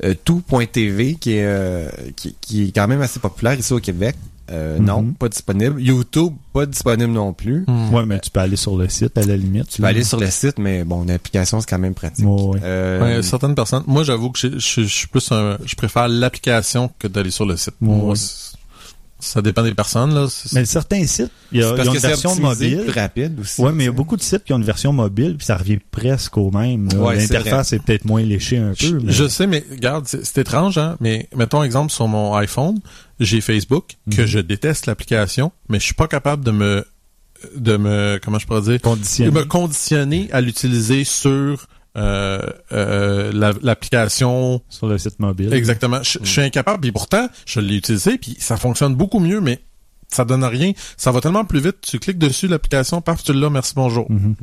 euh, 0.03 0.13
tout.tv 0.23 1.15
qui 1.15 1.33
est 1.37 1.43
euh, 1.45 1.89
qui, 2.15 2.35
qui 2.39 2.63
est 2.65 2.71
quand 2.71 2.87
même 2.87 3.01
assez 3.01 3.19
populaire 3.19 3.57
ici 3.57 3.73
au 3.73 3.79
Québec. 3.79 4.15
Euh, 4.49 4.77
Mhm. 4.79 4.85
Non, 4.85 5.03
pas 5.13 5.27
disponible. 5.29 5.81
YouTube, 5.81 6.33
pas 6.53 6.65
disponible 6.65 7.11
non 7.11 7.33
plus. 7.33 7.65
Hmm. 7.67 7.93
Ouais, 7.93 8.05
mais 8.05 8.19
tu 8.19 8.29
peux 8.29 8.39
aller 8.39 8.55
sur 8.55 8.77
le 8.77 8.87
site 8.89 9.17
à 9.17 9.21
la 9.23 9.35
limite. 9.35 9.67
Tu 9.69 9.81
peux 9.81 9.87
aller 9.87 10.03
sur 10.03 10.19
le 10.19 10.29
site, 10.29 10.57
mais 10.57 10.83
bon, 10.83 11.03
une 11.03 11.11
application, 11.11 11.59
c'est 11.61 11.69
quand 11.69 11.79
même 11.79 11.93
pratique. 11.93 12.25
Ouais, 12.25 12.41
ouais. 12.41 12.59
Euh, 12.63 13.01
Ouais, 13.17 13.21
certaines 13.23 13.55
personnes. 13.55 13.83
Moi, 13.87 14.03
j'avoue 14.03 14.31
que 14.31 14.39
je, 14.39 14.47
je, 14.59 14.81
je 14.83 14.87
suis 14.87 15.07
plus 15.07 15.31
un, 15.31 15.57
je 15.65 15.75
préfère 15.75 16.07
l'application 16.07 16.89
que 16.99 17.07
d'aller 17.07 17.31
sur 17.31 17.45
le 17.45 17.57
site. 17.57 17.75
Moi, 17.81 18.11
ouais. 18.11 18.15
ça 19.19 19.41
dépend 19.41 19.63
des 19.63 19.73
personnes, 19.73 20.13
là. 20.13 20.27
Mais 20.53 20.63
certains 20.65 21.05
sites, 21.07 21.31
il 21.51 21.59
y 21.59 21.63
a, 21.63 21.73
parce 21.73 21.87
une 21.87 21.95
c'est 21.99 22.07
version 22.07 22.35
mobile. 22.35 22.81
plus 22.87 22.91
rapide 22.99 23.39
aussi. 23.41 23.59
Ouais, 23.61 23.71
mais 23.71 23.83
il 23.83 23.87
y 23.87 23.89
a 23.89 23.93
beaucoup 23.93 24.15
de 24.15 24.21
sites 24.21 24.43
qui 24.43 24.53
ont 24.53 24.57
une 24.57 24.63
version 24.63 24.93
mobile, 24.93 25.35
puis 25.37 25.45
ça 25.45 25.57
revient 25.57 25.79
presque 25.91 26.37
au 26.37 26.51
même. 26.51 26.87
là. 26.93 26.99
Ouais, 26.99 27.19
c'est 27.19 27.33
L'interface 27.33 27.73
est, 27.73 27.79
peut-être 27.79 28.05
moins 28.05 28.21
léchée 28.21 28.57
un 28.59 28.73
Je, 28.77 28.91
peu. 28.91 28.99
mais- 29.03 29.11
je 29.11 29.27
sais, 29.27 29.47
mais 29.47 29.65
regarde, 29.71 30.05
c'est 30.07 30.23
c'est 30.23 30.41
étrange, 30.41 30.77
hein. 30.77 30.97
Mais 30.99 31.27
mettons 31.35 31.63
exemple 31.63 31.91
sur 31.91 32.07
mon 32.07 32.35
iPhone, 32.35 32.79
j'ai 33.19 33.41
Facebook 33.41 33.95
que 34.15 34.21
Mhm. 34.21 34.27
je 34.27 34.39
déteste 34.39 34.85
l'application, 34.85 35.51
mais 35.69 35.79
je 35.79 35.85
suis 35.85 35.93
pas 35.93 36.07
capable 36.07 36.43
de 36.45 36.51
me, 36.51 36.85
de 37.55 37.77
me, 37.77 38.19
comment 38.23 38.39
je 38.39 38.47
pourrais 38.47 38.61
dire, 38.61 38.73
de 38.73 38.81
conditionné. 38.81 39.31
me 39.31 39.45
conditionner 39.45 40.27
à 40.31 40.41
l'utiliser 40.41 41.03
sur 41.03 41.67
euh, 41.95 42.39
euh, 42.73 43.31
la- 43.33 43.53
l'application 43.63 44.61
sur 44.69 44.85
le 44.87 44.99
site 44.99 45.19
mobile. 45.19 45.51
Exactement. 45.51 46.03
Je, 46.03 46.19
je 46.21 46.29
suis 46.29 46.41
incapable, 46.41 46.81
puis 46.81 46.91
pourtant, 46.91 47.27
je 47.47 47.59
l'ai 47.59 47.75
utilisé, 47.75 48.19
puis 48.19 48.35
ça 48.39 48.55
fonctionne 48.55 48.93
beaucoup 48.93 49.19
mieux, 49.19 49.41
mais 49.41 49.61
ça 50.07 50.23
donne 50.23 50.43
rien. 50.43 50.73
Ça 50.95 51.11
va 51.11 51.21
tellement 51.21 51.43
plus 51.43 51.59
vite. 51.59 51.77
Tu 51.81 51.97
cliques 51.97 52.19
dessus, 52.19 52.47
l'application, 52.47 53.01
paf, 53.01 53.23
tu 53.23 53.33
l'as, 53.33 53.49
merci, 53.49 53.73
bonjour. 53.75 54.05
Mhm. 54.11 54.35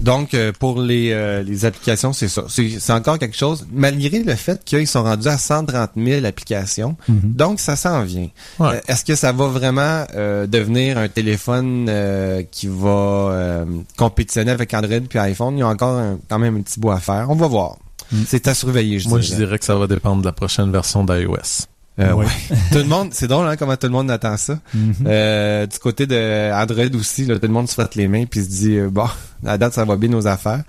Donc, 0.00 0.34
euh, 0.34 0.52
pour 0.58 0.80
les, 0.80 1.12
euh, 1.12 1.42
les 1.42 1.64
applications, 1.64 2.12
c'est 2.12 2.28
ça. 2.28 2.44
C'est 2.48 2.68
c'est 2.80 2.92
encore 2.92 3.18
quelque 3.18 3.36
chose, 3.36 3.66
malgré 3.72 4.22
le 4.22 4.34
fait 4.34 4.62
qu'ils 4.64 4.86
sont 4.88 5.04
rendus 5.04 5.28
à 5.28 5.38
130 5.38 5.90
000 5.96 6.24
applications. 6.24 6.96
Mhm. 7.08 7.20
Donc, 7.34 7.60
ça 7.60 7.76
s'en 7.76 8.02
vient. 8.02 8.28
Ouais. 8.58 8.68
Euh, 8.68 8.80
Est-ce 8.88 9.04
que 9.04 9.14
ça 9.14 9.32
va 9.32 9.46
vraiment 9.46 10.04
euh, 10.14 10.46
devenir 10.46 10.98
un 10.98 11.08
téléphone 11.08 11.86
euh, 11.88 12.42
qui 12.50 12.66
va 12.66 12.88
euh, 12.88 13.64
compétitionner 13.96 14.50
avec 14.50 14.74
Android 14.74 15.00
puis 15.08 15.18
iPhone? 15.20 15.56
Il 15.56 15.60
y 15.60 15.62
a 15.62 15.68
encore 15.68 15.96
un- 15.96 16.18
quand 16.28 16.38
même 16.40 16.56
un 16.56 16.62
petit 16.62 16.80
bout 16.80 16.90
à 16.90 16.98
faire. 17.00 17.26
On 17.30 17.36
va 17.36 17.46
voir. 17.46 17.76
Mm. 18.12 18.22
C'est 18.26 18.48
à 18.48 18.54
surveiller, 18.54 18.98
je 18.98 19.08
Moi, 19.08 19.20
dirais. 19.20 19.30
je 19.38 19.44
dirais 19.44 19.58
que 19.58 19.64
ça 19.64 19.76
va 19.76 19.86
dépendre 19.86 20.20
de 20.22 20.26
la 20.26 20.32
prochaine 20.32 20.70
version 20.72 21.04
d'iOS. 21.04 21.66
Euh, 22.00 22.12
Ouais. 22.12 22.24
ouais. 22.24 22.56
tout 22.72 22.78
le 22.78 22.84
monde, 22.84 23.08
c'est 23.12 23.28
drôle 23.28 23.46
hein, 23.46 23.56
comment 23.56 23.76
tout 23.76 23.86
le 23.86 23.92
monde 23.92 24.10
attend 24.10 24.36
ça. 24.36 24.58
Mhm. 24.74 24.94
Euh, 25.06 25.66
du 25.66 25.78
côté 25.78 26.06
de 26.06 26.52
Android 26.52 26.98
aussi, 26.98 27.24
là, 27.26 27.36
tout 27.38 27.46
le 27.46 27.52
monde 27.52 27.68
se 27.68 27.74
frotte 27.74 27.94
les 27.94 28.08
mains 28.08 28.24
puis 28.26 28.42
se 28.42 28.48
dit 28.48 28.76
euh, 28.76 28.88
bon, 28.90 29.06
à 29.46 29.56
date 29.58 29.74
ça 29.74 29.84
va 29.84 29.96
bien 29.96 30.08
nos 30.08 30.26
affaires. 30.26 30.62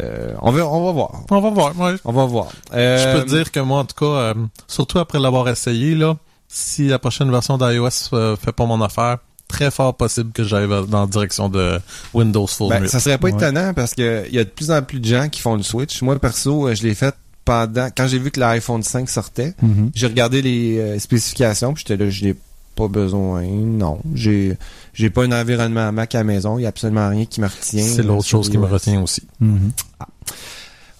Euh, 0.00 0.34
on 0.42 0.50
va, 0.52 0.66
on 0.66 0.84
va 0.84 0.92
voir. 0.92 1.22
On 1.30 1.40
va 1.40 1.50
voir, 1.50 1.78
ouais. 1.80 1.94
On 2.04 2.12
va 2.12 2.24
voir. 2.26 2.48
Euh, 2.74 2.98
Je 2.98 3.18
peux 3.18 3.24
te 3.24 3.30
dire 3.34 3.50
que 3.50 3.60
moi, 3.60 3.78
en 3.80 3.84
tout 3.86 3.96
cas, 3.98 4.04
euh, 4.20 4.34
surtout 4.66 4.98
après 4.98 5.18
l'avoir 5.18 5.48
essayé, 5.48 5.94
là, 5.94 6.16
si 6.46 6.88
la 6.88 6.98
prochaine 6.98 7.30
version 7.30 7.56
d'iOS 7.56 7.88
euh, 8.12 8.36
fait 8.36 8.52
pas 8.52 8.66
mon 8.66 8.82
affaire, 8.82 9.16
très 9.48 9.70
fort 9.70 9.96
possible 9.96 10.30
que 10.32 10.44
j'aille 10.44 10.68
dans 10.88 11.00
la 11.00 11.06
direction 11.06 11.48
de 11.48 11.80
Windows 12.12 12.46
Phone 12.46 12.68
Ben, 12.68 12.82
8. 12.82 12.88
ça 12.90 13.00
serait 13.00 13.16
pas 13.16 13.28
Ouais. 13.28 13.32
étonnant 13.32 13.72
parce 13.72 13.94
que 13.94 14.26
il 14.28 14.34
y 14.34 14.38
a 14.38 14.44
de 14.44 14.50
plus 14.50 14.70
en 14.70 14.82
plus 14.82 15.00
de 15.00 15.06
gens 15.06 15.30
qui 15.30 15.40
font 15.40 15.56
le 15.56 15.62
switch. 15.62 16.02
Moi 16.02 16.18
perso, 16.18 16.68
euh, 16.68 16.74
je 16.74 16.82
l'ai 16.82 16.94
fait 16.94 17.14
pendant 17.48 17.88
quand 17.96 18.06
j'ai 18.06 18.18
vu 18.18 18.30
que 18.30 18.38
l'iPhone 18.38 18.82
5 18.82 19.08
sortait. 19.08 19.54
Mhm. 19.62 19.90
J'ai 19.94 20.06
regardé 20.06 20.42
les 20.42 20.78
euh, 20.78 20.98
spécifications, 20.98 21.72
puis 21.72 21.84
j'étais 21.86 22.04
là, 22.04 22.10
je 22.10 22.26
n'ai 22.26 22.34
pas 22.76 22.88
besoin. 22.88 23.42
Non, 23.42 24.00
j'ai 24.14 24.58
j'ai 24.92 25.08
pas 25.08 25.24
un 25.24 25.32
environnement 25.32 25.90
Mac 25.90 26.14
à 26.14 26.18
la 26.18 26.24
maison, 26.24 26.58
il 26.58 26.62
y 26.62 26.66
a 26.66 26.68
absolument 26.68 27.08
rien 27.08 27.24
qui 27.24 27.40
me 27.40 27.46
retient. 27.46 27.82
C'est 27.82 28.02
l'autre 28.02 28.26
chose 28.26 28.50
qui 28.50 28.58
me 28.58 28.66
retient 28.66 29.02
aussi. 29.02 29.22
Mhm. 29.40 29.72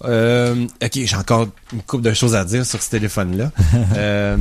Euh, 0.05 0.67
ok, 0.83 0.93
j'ai 0.93 1.17
encore 1.17 1.49
une 1.73 1.83
couple 1.83 2.05
de 2.05 2.15
choses 2.15 2.35
à 2.35 2.47
dire 2.47 2.65
sur 2.65 2.83
ce 2.83 2.89
téléphone-là. 2.91 3.53
euh, 3.97 4.37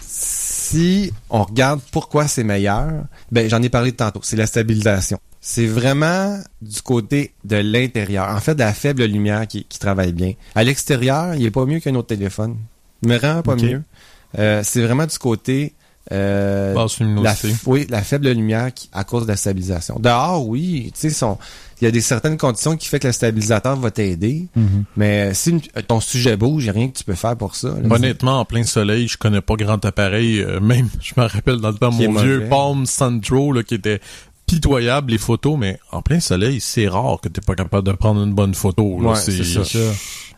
si 0.00 1.12
on 1.28 1.42
regarde 1.42 1.80
pourquoi 1.90 2.28
c'est 2.28 2.44
meilleur, 2.44 3.04
ben 3.32 3.50
j'en 3.50 3.62
ai 3.62 3.68
parlé 3.68 3.90
tantôt, 3.90 4.20
c'est 4.22 4.36
la 4.36 4.46
stabilisation. 4.46 5.18
C'est 5.48 5.66
vraiment 5.66 6.40
du 6.60 6.82
côté 6.82 7.32
de 7.44 7.54
l'intérieur. 7.56 8.28
En 8.30 8.40
fait, 8.40 8.56
de 8.56 8.58
la 8.58 8.72
faible 8.74 9.04
lumière 9.04 9.46
qui, 9.46 9.62
qui 9.64 9.78
travaille 9.78 10.12
bien. 10.12 10.32
À 10.56 10.64
l'extérieur, 10.64 11.36
il 11.36 11.46
est 11.46 11.52
pas 11.52 11.64
mieux 11.66 11.78
qu'un 11.78 11.94
autre 11.94 12.08
téléphone. 12.08 12.56
Mais 13.06 13.16
vraiment 13.18 13.42
pas 13.42 13.52
Ok. 13.52 13.62
mieux. 13.62 13.82
Euh, 14.40 14.62
c'est 14.64 14.82
vraiment 14.82 15.06
du 15.06 15.16
côté 15.18 15.72
euh, 16.10 16.74
Basse 16.74 16.98
la, 17.00 17.34
oui, 17.66 17.86
la 17.88 18.02
faible 18.02 18.28
lumière 18.30 18.74
qui, 18.74 18.88
à 18.92 19.04
cause 19.04 19.22
de 19.22 19.28
la 19.28 19.36
stabilisation. 19.36 20.00
Dehors, 20.00 20.48
oui, 20.48 20.90
tu 21.00 21.10
sais, 21.10 21.26
il 21.80 21.84
y 21.84 21.86
a 21.86 21.90
des 21.92 22.00
certaines 22.00 22.36
conditions 22.38 22.76
qui 22.76 22.88
fait 22.88 22.98
que 22.98 23.06
le 23.06 23.12
stabilisateur 23.12 23.76
va 23.76 23.90
t'aider, 23.92 24.46
Mhm. 24.56 24.84
mais 24.96 25.32
si 25.34 25.50
une- 25.50 25.60
ton 25.86 26.00
sujet 26.00 26.36
bouge, 26.36 26.64
il 26.64 26.66
n'y 26.66 26.70
a 26.70 26.72
rien 26.72 26.88
que 26.88 26.98
tu 26.98 27.04
peux 27.04 27.14
faire 27.14 27.36
pour 27.36 27.54
ça. 27.54 27.68
là. 27.68 27.88
Honnêtement, 27.94 28.40
en 28.40 28.44
plein 28.44 28.64
soleil, 28.64 29.06
je 29.08 29.16
connais 29.16 29.40
pas 29.40 29.54
grand 29.54 29.84
appareil. 29.84 30.40
euh, 30.40 30.58
même, 30.60 30.88
je 31.00 31.12
me 31.16 31.26
rappelle 31.26 31.56
dans 31.60 31.70
le 31.70 31.76
temps, 31.78 31.90
Qui 31.90 32.08
mon 32.08 32.20
vieux. 32.20 32.46
Palm 32.50 32.84
Sandro, 32.86 33.52
là, 33.52 33.62
qui 33.64 33.74
était 33.74 34.00
pitoyable, 34.46 35.10
les 35.12 35.18
photos, 35.18 35.56
mais 35.58 35.78
en 35.92 36.02
plein 36.02 36.20
soleil, 36.20 36.60
c'est 36.60 36.88
rare 36.88 37.18
que 37.20 37.28
t'es 37.28 37.40
pas 37.40 37.54
capable 37.54 37.86
de 37.86 37.92
prendre 37.92 38.22
une 38.22 38.32
bonne 38.34 38.54
photo. 38.54 39.00
là. 39.00 39.10
Ouais, 39.10 39.16
c'est 39.16 39.42
ça. 39.44 39.64
Ça. 39.64 39.78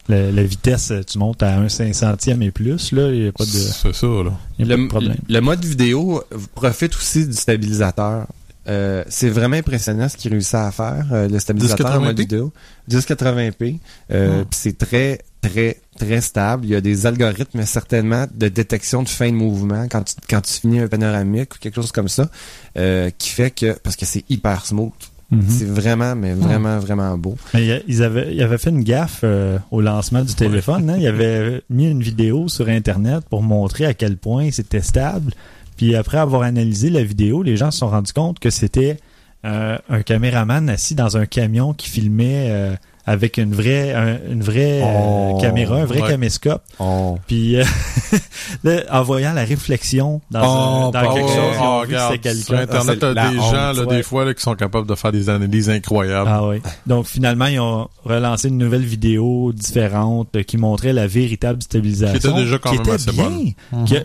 La, 0.08 0.32
la 0.32 0.42
vitesse, 0.42 0.90
tu 1.06 1.18
montes 1.18 1.42
à 1.42 1.58
un 1.58 1.68
cinq 1.68 1.94
centième 1.94 2.40
et 2.42 2.50
plus, 2.50 2.92
là, 2.92 3.10
il 3.12 3.20
n'y 3.22 3.28
a 3.28 3.32
pas 3.32 3.44
de, 3.44 3.50
C'est 3.50 3.94
ça, 3.94 4.06
là. 4.06 4.32
il 4.58 4.66
y 4.66 4.72
a 4.72 4.76
pas 4.76 4.82
de 4.82 4.88
problème. 4.88 5.16
le 5.28 5.40
mode 5.40 5.62
vidéo 5.64 6.22
profite 6.54 6.96
aussi 6.96 7.26
du 7.26 7.34
stabilisateur. 7.34 8.26
Euh, 8.68 9.04
c'est 9.08 9.28
vraiment 9.30 9.56
impressionnant 9.56 10.08
ce 10.08 10.16
qu'il 10.16 10.30
réussit 10.32 10.54
à 10.54 10.70
faire, 10.70 11.06
euh, 11.12 11.28
le 11.28 11.38
stabilisateur 11.38 11.92
en 11.92 12.00
mode 12.00 12.16
1080p? 12.16 12.20
vidéo. 12.20 12.52
1080p. 12.90 13.78
Euh, 14.10 14.44
puis 14.44 14.58
c'est 14.60 14.78
très, 14.78 15.20
très, 15.40 15.78
très 15.98 16.20
stable. 16.20 16.66
Il 16.66 16.70
y 16.70 16.74
a 16.74 16.80
des 16.80 17.06
algorithmes 17.06 17.64
certainement 17.64 18.26
de 18.32 18.48
détection 18.48 19.02
de 19.02 19.08
fin 19.08 19.30
de 19.30 19.36
mouvement 19.36 19.86
quand 19.90 20.02
tu, 20.02 20.14
quand 20.28 20.40
tu 20.40 20.52
finis 20.52 20.80
un 20.80 20.88
panoramique 20.88 21.54
ou 21.54 21.58
quelque 21.58 21.76
chose 21.76 21.92
comme 21.92 22.08
ça, 22.08 22.28
euh, 22.76 23.10
qui 23.16 23.30
fait 23.30 23.50
que, 23.50 23.78
parce 23.78 23.96
que 23.96 24.04
c'est 24.04 24.24
hyper 24.28 24.66
smooth. 24.66 24.92
Mhm. 25.30 25.44
C'est 25.46 25.66
vraiment, 25.66 26.16
mais 26.16 26.32
vraiment, 26.32 26.78
vraiment 26.78 27.18
beau. 27.18 27.36
Mais 27.52 27.82
ils 27.86 28.02
avaient, 28.02 28.34
ils 28.34 28.42
avaient 28.42 28.56
fait 28.56 28.70
une 28.70 28.82
gaffe 28.82 29.20
euh, 29.24 29.58
au 29.70 29.82
lancement 29.82 30.22
du 30.22 30.34
téléphone. 30.34 30.88
Hein? 30.88 30.96
Ils 31.00 31.06
avaient 31.06 31.62
mis 31.68 31.86
une 31.86 32.02
vidéo 32.02 32.48
sur 32.48 32.68
Internet 32.68 33.24
pour 33.28 33.42
montrer 33.42 33.84
à 33.84 33.92
quel 33.92 34.16
point 34.16 34.50
c'était 34.50 34.80
stable. 34.80 35.32
Puis 35.78 35.94
après 35.94 36.18
avoir 36.18 36.42
analysé 36.42 36.90
la 36.90 37.04
vidéo, 37.04 37.44
les 37.44 37.56
gens 37.56 37.70
se 37.70 37.78
sont 37.78 37.88
rendus 37.88 38.12
compte 38.12 38.40
que 38.40 38.50
c'était 38.50 38.96
euh, 39.44 39.78
un 39.88 40.02
caméraman 40.02 40.68
assis 40.68 40.96
dans 40.96 41.16
un 41.16 41.24
camion 41.24 41.72
qui 41.72 41.88
filmait 41.88 42.48
euh, 42.50 42.74
avec 43.08 43.38
une 43.38 43.54
vraie, 43.54 43.92
un- 43.94 44.18
une 44.30 44.42
vraie 44.42 44.82
euh, 44.82 45.30
Oh, 45.34 45.38
caméra, 45.40 45.76
un 45.78 45.84
vrai 45.86 46.02
ouais. 46.02 46.08
caméscope. 46.08 46.62
On... 46.78 47.16
Puis 47.26 47.56
euh, 47.56 47.64
là, 48.64 48.82
en 48.90 49.02
voyant 49.02 49.32
la 49.32 49.44
réflexion 49.44 50.20
dans, 50.30 50.40
Oh, 50.42 50.86
un- 50.86 50.90
dans 50.90 51.14
quelque 51.14 51.26
ouais. 51.28 51.34
chose, 51.34 51.54
ils 51.54 51.60
Oh, 51.62 51.80
vu 51.82 51.86
que 51.88 51.92
regarde, 51.94 52.12
c'était 52.12 52.34
sur. 52.34 52.54
Internet, 52.54 52.70
Ah, 52.74 52.82
c'est 52.86 52.98
t'as 52.98 53.14
des 53.30 53.38
honte, 53.38 53.44
gens, 53.50 53.72
là, 53.72 53.84
ouais. 53.86 53.96
des 53.96 54.02
fois, 54.02 54.24
là, 54.24 54.34
qui 54.34 54.42
sont 54.42 54.54
capables 54.54 54.86
de 54.86 54.94
faire 54.94 55.12
des 55.12 55.28
analyses 55.30 55.70
incroyables. 55.70 56.28
Ah 56.30 56.46
oui. 56.46 56.56
Donc 56.86 57.06
finalement, 57.06 57.46
ils 57.46 57.60
ont 57.60 57.88
relancé 58.04 58.48
une 58.48 58.58
nouvelle 58.58 58.84
vidéo 58.84 59.52
différente 59.54 60.28
euh, 60.36 60.42
qui 60.42 60.56
montrait 60.58 60.92
la 60.92 61.06
véritable 61.06 61.62
stabilisation. 61.62 62.18
Qui 62.18 62.26
était 62.28 62.36
déjà 62.44 62.58
quand 62.58 62.70
qui 62.70 62.76
même 62.76 62.82
était 62.86 62.94
assez 62.94 63.12
bien. 63.12 63.24
bonne. 63.24 63.52
Mhm. 63.72 63.84
Qui 63.86 63.96
a- 63.96 64.04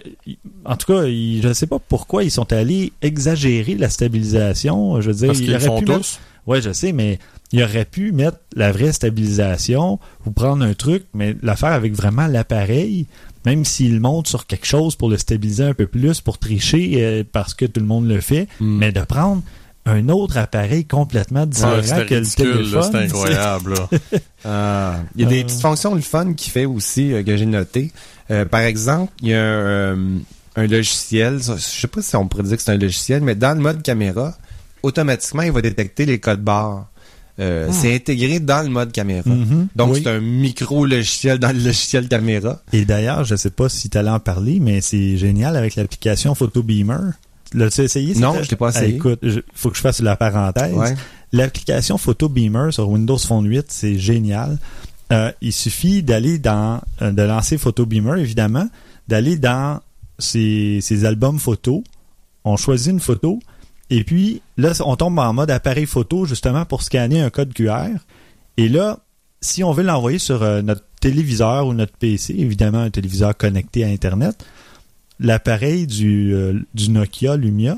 en 0.66 0.76
tout 0.78 0.94
cas, 0.94 1.04
ils- 1.06 1.42
je 1.42 1.48
ne 1.50 1.54
sais 1.54 1.68
pas 1.68 1.80
pourquoi 1.80 2.24
ils 2.24 2.32
sont 2.32 2.52
allés 2.54 2.94
exagérer 3.02 3.76
la 3.76 3.90
stabilisation. 3.90 5.02
Je 5.02 5.08
veux 5.10 5.14
dire, 5.14 5.28
Parce 5.28 5.40
ils 5.40 5.44
qu'ils 5.46 5.52
le 5.52 5.58
auraient 5.58 5.66
font 5.68 5.80
pu 5.80 5.86
tous? 5.86 5.92
mettre- 5.94 6.20
Ouais, 6.48 6.62
je 6.62 6.74
sais, 6.74 6.92
mais 6.92 7.20
il 7.52 7.64
aurait 7.64 7.86
pu 7.86 8.12
mettre 8.12 8.38
la 8.56 8.72
vraie 8.72 8.92
stabilisation 8.92 10.00
ou 10.26 10.32
prendre 10.32 10.64
un 10.66 10.74
truc, 10.74 11.04
mais 11.14 11.36
la 11.42 11.56
faire 11.56 11.72
avec 11.72 11.94
vraiment 11.94 12.28
l'appareil, 12.28 13.06
même 13.46 13.64
s'il 13.66 14.00
monte 14.00 14.28
sur 14.28 14.46
quelque 14.46 14.66
chose 14.66 14.96
pour 14.96 15.10
le 15.10 15.18
stabiliser 15.18 15.64
un 15.64 15.74
peu 15.74 15.88
plus, 15.88 16.20
pour 16.22 16.38
tricher 16.38 16.94
euh, 16.98 17.24
parce 17.32 17.54
que 17.54 17.66
tout 17.66 17.80
le 17.80 17.86
monde 17.86 18.08
le 18.08 18.20
fait, 18.22 18.48
Mm. 18.60 18.78
mais 18.78 18.92
de 18.92 19.02
prendre 19.02 19.42
un 19.86 20.08
autre 20.10 20.38
appareil 20.38 20.86
complètement 20.86 21.46
différent 21.46 21.76
Ouais, 21.76 22.06
que 22.06 22.14
le 22.14 22.20
ridicule, 22.22 22.54
téléphone. 22.54 22.84
c'était 22.84 22.98
incroyable. 22.98 23.74
Ah, 24.46 25.00
il 25.16 25.22
y 25.24 25.26
a 25.26 25.30
des 25.30 25.42
Euh. 25.42 25.44
petites 25.46 25.62
fonctions 25.62 25.96
le 25.96 26.02
fun 26.02 26.34
qui 26.34 26.50
fait 26.50 26.66
aussi 26.66 27.14
euh, 27.14 27.24
que 27.24 27.36
j'ai 27.38 27.46
noté. 27.46 27.92
Euh, 28.32 28.46
par 28.46 28.62
exemple, 28.62 29.12
il 29.22 29.30
y 29.30 29.34
a 29.34 29.42
un, 29.42 29.42
euh, 29.96 30.18
un 30.56 30.68
logiciel, 30.68 31.40
je 31.42 31.58
sais 31.58 31.88
pas 31.88 32.02
si 32.02 32.16
on 32.16 32.28
pourrait 32.28 32.44
dire 32.44 32.58
que 32.58 32.64
c'est 32.64 32.72
un 32.72 32.78
logiciel, 32.78 33.22
mais 33.24 33.36
dans 33.36 33.56
le 33.58 33.62
mode 33.62 33.82
caméra, 33.84 34.36
automatiquement, 34.84 35.42
il 35.44 35.52
va 35.52 35.62
détecter 35.62 36.06
les 36.06 36.20
codes 36.20 36.42
barres. 36.44 36.88
Euh, 37.40 37.70
C'est 37.72 37.96
intégré 37.96 38.40
dans 38.40 38.62
le 38.62 38.70
mode 38.70 38.92
caméra. 38.92 39.28
Mhm. 39.28 39.68
Donc, 39.76 39.94
Oui. 39.94 40.02
c'est 40.04 40.10
un 40.12 40.20
micro-logiciel 40.20 41.40
dans 41.40 41.52
le 41.52 41.64
logiciel 41.64 42.08
caméra. 42.08 42.62
Et 42.74 42.86
d'ailleurs, 42.86 43.24
je 43.24 43.36
sais 43.36 43.50
pas 43.50 43.70
si 43.70 43.90
tu 43.90 43.98
allais 43.98 44.10
en 44.12 44.20
parler, 44.20 44.60
mais 44.60 44.82
c'est 44.82 45.18
génial 45.18 45.56
avec 45.58 45.76
l'application 45.76 46.36
PhotoBeamer. 46.36 47.12
L'as-tu 47.56 47.82
essayé? 47.82 48.14
Non, 48.16 48.36
je 48.42 48.50
l'ai 48.50 48.56
pas 48.56 48.68
Ah, 48.74 48.82
essayé. 48.84 48.96
écoute, 48.96 49.20
il 49.24 49.44
faut 49.54 49.70
que 49.72 49.78
je 49.78 49.82
fasse 49.82 50.00
la 50.02 50.16
parenthèse. 50.16 50.74
Ouais. 50.76 50.96
L'application 51.32 51.98
PhotoBeamer 51.98 52.72
sur 52.72 52.88
Windows 52.90 53.18
Phone 53.18 53.48
8, 53.48 53.66
c'est 53.70 53.98
génial. 53.98 54.60
Euh, 55.12 55.32
il 55.42 55.54
suffit 55.54 56.02
d'aller 56.04 56.38
dans, 56.40 56.82
euh, 57.02 57.12
de 57.12 57.22
lancer 57.24 57.58
PhotoBeamer, 57.58 58.18
évidemment, 58.20 58.68
d'aller 59.08 59.38
dans 59.38 59.80
ses, 60.20 60.80
ses 60.82 61.06
albums 61.06 61.40
photos. 61.40 61.82
On 62.46 62.58
choisit 62.58 62.92
une 62.92 63.00
photo. 63.00 63.40
Et 63.90 64.04
puis, 64.04 64.42
là, 64.58 64.72
on 64.86 64.96
tombe 64.96 65.20
en 65.20 65.34
mode 65.34 65.52
appareil 65.52 65.86
photo, 65.86 66.26
justement, 66.26 66.66
pour 66.66 66.82
scanner 66.82 67.22
un 67.22 67.30
code 67.30 67.54
QR. 67.54 67.90
Et 68.58 68.70
là, 68.70 69.00
si 69.42 69.64
on 69.64 69.72
veut 69.72 69.84
l'envoyer 69.84 70.20
sur 70.20 70.42
euh, 70.42 70.62
notre 70.62 70.84
téléviseur 71.00 71.68
ou 71.68 71.74
notre 71.74 71.94
PC, 71.98 72.34
évidemment, 72.38 72.80
un 72.80 72.90
téléviseur 72.90 73.36
connecté 73.36 73.84
à 73.84 73.88
Internet, 73.88 74.46
l'appareil 75.20 75.86
du, 75.86 76.34
euh, 76.34 76.60
du 76.74 76.90
Nokia 76.90 77.36
Lumia 77.36 77.78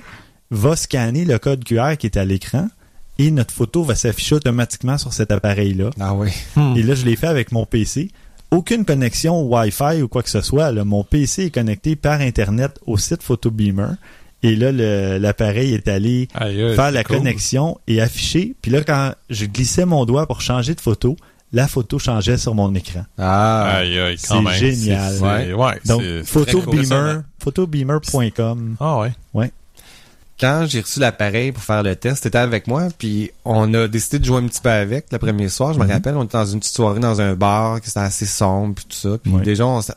va 0.51 0.75
scanner 0.75 1.25
le 1.25 1.39
code 1.39 1.63
QR 1.63 1.97
qui 1.97 2.05
est 2.05 2.17
à 2.17 2.25
l'écran 2.25 2.69
et 3.17 3.31
notre 3.31 3.53
photo 3.53 3.83
va 3.83 3.95
s'afficher 3.95 4.35
automatiquement 4.35 4.97
sur 4.97 5.13
cet 5.13 5.31
appareil-là. 5.31 5.89
Ah 5.99 6.13
oui. 6.13 6.29
Hmm. 6.55 6.75
Et 6.75 6.83
là, 6.83 6.95
je 6.95 7.05
l'ai 7.05 7.15
fait 7.15 7.27
avec 7.27 7.51
mon 7.51 7.65
PC. 7.65 8.11
Aucune 8.51 8.85
connexion 8.85 9.41
Wi-Fi 9.43 10.01
ou 10.01 10.07
quoi 10.07 10.21
que 10.21 10.29
ce 10.29 10.41
soit. 10.41 10.71
là. 10.71 10.85
Mon 10.85 11.03
PC 11.03 11.45
est 11.45 11.49
connecté 11.49 11.95
par 11.95 12.21
Internet 12.21 12.79
au 12.85 12.97
site 12.97 13.23
PhotoBeamer. 13.23 13.95
Et 14.47 14.55
là, 14.55 14.71
l'appareil 15.19 15.73
est 15.73 15.87
allé 15.87 16.27
faire 16.75 16.91
la 16.91 17.03
cool. 17.03 17.17
connexion 17.17 17.77
et 17.87 18.01
afficher. 18.01 18.55
Puis 18.61 18.71
là, 18.71 18.83
quand 18.83 19.13
je 19.29 19.45
glissais 19.45 19.85
mon 19.85 20.05
doigt 20.05 20.27
pour 20.27 20.41
changer 20.41 20.75
de 20.75 20.81
photo, 20.81 21.15
la 21.53 21.67
photo 21.67 21.99
changeait 21.99 22.37
sur 22.37 22.53
mon 22.53 22.73
écran. 22.75 23.05
Ah. 23.17 23.77
Aïe, 23.77 23.97
aïe, 23.99 24.17
quand 24.27 24.37
C'est 24.37 24.41
même. 24.43 24.75
génial. 24.75 25.55
Ouais, 25.55 25.79
Donc, 25.85 26.01
PhotoBeamer, 26.25 27.21
photobeamer.com. 27.39 28.75
Ah 28.79 28.99
ouais. 29.33 29.51
Quand 30.37 30.65
j'ai 30.67 30.81
reçu 30.81 30.99
l'appareil 30.99 31.53
pour 31.53 31.63
faire 31.63 31.81
le 31.81 31.95
test, 31.95 32.23
c'était 32.23 32.37
avec 32.37 32.67
moi, 32.67 32.89
puis 32.97 33.31
on 33.45 33.73
a 33.73 33.87
décidé 33.87 34.19
de 34.19 34.25
jouer 34.25 34.39
un 34.39 34.47
petit 34.47 34.59
peu 34.59 34.69
avec 34.69 35.05
le 35.09 35.17
premier 35.17 35.47
soir. 35.47 35.73
Je 35.73 35.79
me 35.79 35.85
Mhm. 35.85 35.91
rappelle, 35.91 36.17
on 36.17 36.23
était 36.23 36.37
dans 36.37 36.45
une 36.45 36.59
petite 36.59 36.75
soirée 36.75 36.99
dans 36.99 37.21
un 37.21 37.35
bar, 37.35 37.79
qui 37.79 37.89
était 37.89 37.99
assez 37.99 38.25
sombre, 38.25 38.75
puis 38.75 38.83
tout 38.89 38.97
ça. 38.97 39.17
Puis 39.23 39.31
Ouais. 39.31 39.43
déjà, 39.43 39.65
on, 39.65 39.79
s'est- 39.81 39.93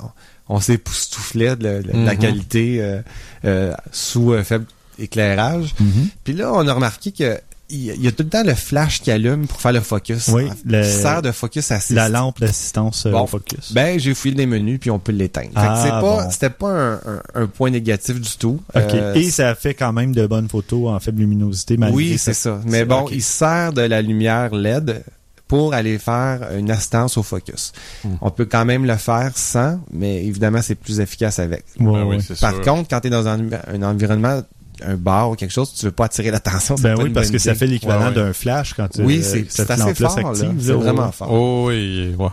on 0.49 0.61
s'époustouflait 0.61 1.57
de, 1.57 1.65
la- 1.65 1.83
de 1.83 1.93
la 1.93 2.15
Mhm. 2.15 2.19
qualité 2.19 2.79
euh, 2.81 3.01
euh, 3.45 3.73
sous 3.93 4.33
euh, 4.33 4.43
faible 4.45 4.67
éclairage. 4.99 5.75
Mhm. 5.81 6.09
Puis 6.25 6.33
là, 6.33 6.53
on 6.53 6.67
a 6.67 6.73
remarqué 6.73 7.13
que 7.13 7.39
il 7.71 7.83
y, 8.03 8.09
a- 8.09 8.13
tout 8.13 8.23
le 8.23 8.31
temps 8.31 8.43
le 8.43 8.55
flash 8.55 9.03
qui 9.03 9.11
allume 9.11 9.47
pour 9.47 9.61
faire 9.61 9.73
le 9.75 9.83
focus. 9.83 10.29
Oui, 10.29 10.45
le- 10.65 10.83
Qui 10.83 10.89
sert 10.91 11.21
de 11.21 11.31
focus 11.33 11.71
assist. 11.71 11.91
La 11.95 12.09
lampe 12.09 12.41
d'assistance 12.41 13.05
euh, 13.05 13.11
Bon. 13.11 13.27
focus. 13.27 13.73
Ben, 13.75 14.01
j'ai 14.01 14.15
fouillé 14.15 14.35
les 14.35 14.47
menus 14.47 14.81
puis 14.81 14.91
on 14.91 14.99
peut 14.99 15.13
l'éteindre. 15.13 15.51
Ah, 15.55 15.79
c'est 15.85 15.91
pas, 15.91 16.01
bon. 16.01 16.31
c'était 16.31 16.49
pas 16.49 16.71
un, 16.71 16.95
un- 16.95 17.23
un 17.35 17.47
point 17.47 17.69
négatif 17.69 18.19
du 18.19 18.37
tout. 18.39 18.59
OK. 18.75 18.83
Euh, 18.95 19.13
Et 19.17 19.29
ça 19.31 19.55
fait 19.55 19.75
quand 19.75 19.93
même 19.93 20.15
de 20.15 20.27
bonnes 20.27 20.49
photos 20.49 20.89
en 20.89 20.99
faible 20.99 21.21
luminosité. 21.21 21.77
malgré 21.77 21.95
Oui, 21.95 22.17
c'est 22.17 22.33
ça. 22.33 22.59
Mais 22.65 22.87
bon, 22.87 23.07
il 23.13 23.23
sert 23.23 23.75
de 23.75 23.83
la 23.83 24.01
lumière 24.01 24.55
LED 24.55 25.03
pour 25.49 25.75
aller 25.75 25.99
faire 25.99 26.51
une 26.57 26.71
assistance 26.71 27.17
au 27.17 27.23
focus. 27.23 27.73
Hmm. 28.05 28.15
On 28.21 28.31
peut 28.31 28.45
quand 28.45 28.65
même 28.65 28.85
le 28.85 28.97
faire 28.97 29.33
sans, 29.35 29.81
mais 29.93 30.25
évidemment, 30.25 30.61
c'est 30.63 30.75
plus 30.75 31.01
efficace 31.01 31.39
avec. 31.39 31.65
Ouais, 31.81 31.87
Ben 31.93 32.05
oui, 32.05 32.19
Par 32.41 32.53
sûr. 32.53 32.61
contre, 32.63 32.89
quand 32.89 33.01
tu 33.01 33.07
es 33.09 33.11
dans 33.11 33.27
un, 33.27 33.41
un 33.67 33.83
environnement, 33.83 34.43
un 34.87 34.95
bar 34.95 35.31
ou 35.31 35.35
quelque 35.35 35.51
chose, 35.51 35.73
tu 35.75 35.87
veux 35.87 35.91
pas 35.91 36.05
attirer 36.05 36.31
l'attention. 36.31 36.77
Ben 36.77 36.95
oui, 36.97 37.11
parce 37.11 37.31
que 37.33 37.39
ça 37.39 37.55
fait 37.55 37.67
l'équivalent 37.67 38.03
Ouais, 38.03 38.09
ouais. 38.09 38.15
d'un 38.15 38.33
flash 38.33 38.75
quand 38.75 38.87
tu, 38.89 39.03
Oui, 39.03 39.23
c'est 39.25 39.69
assez 39.71 39.95
fort. 39.95 40.35
C'est 40.37 40.73
vraiment 40.73 41.11
fort. 41.11 41.33
Oh 41.33 41.65
oui, 41.69 42.15
ouais. 42.19 42.29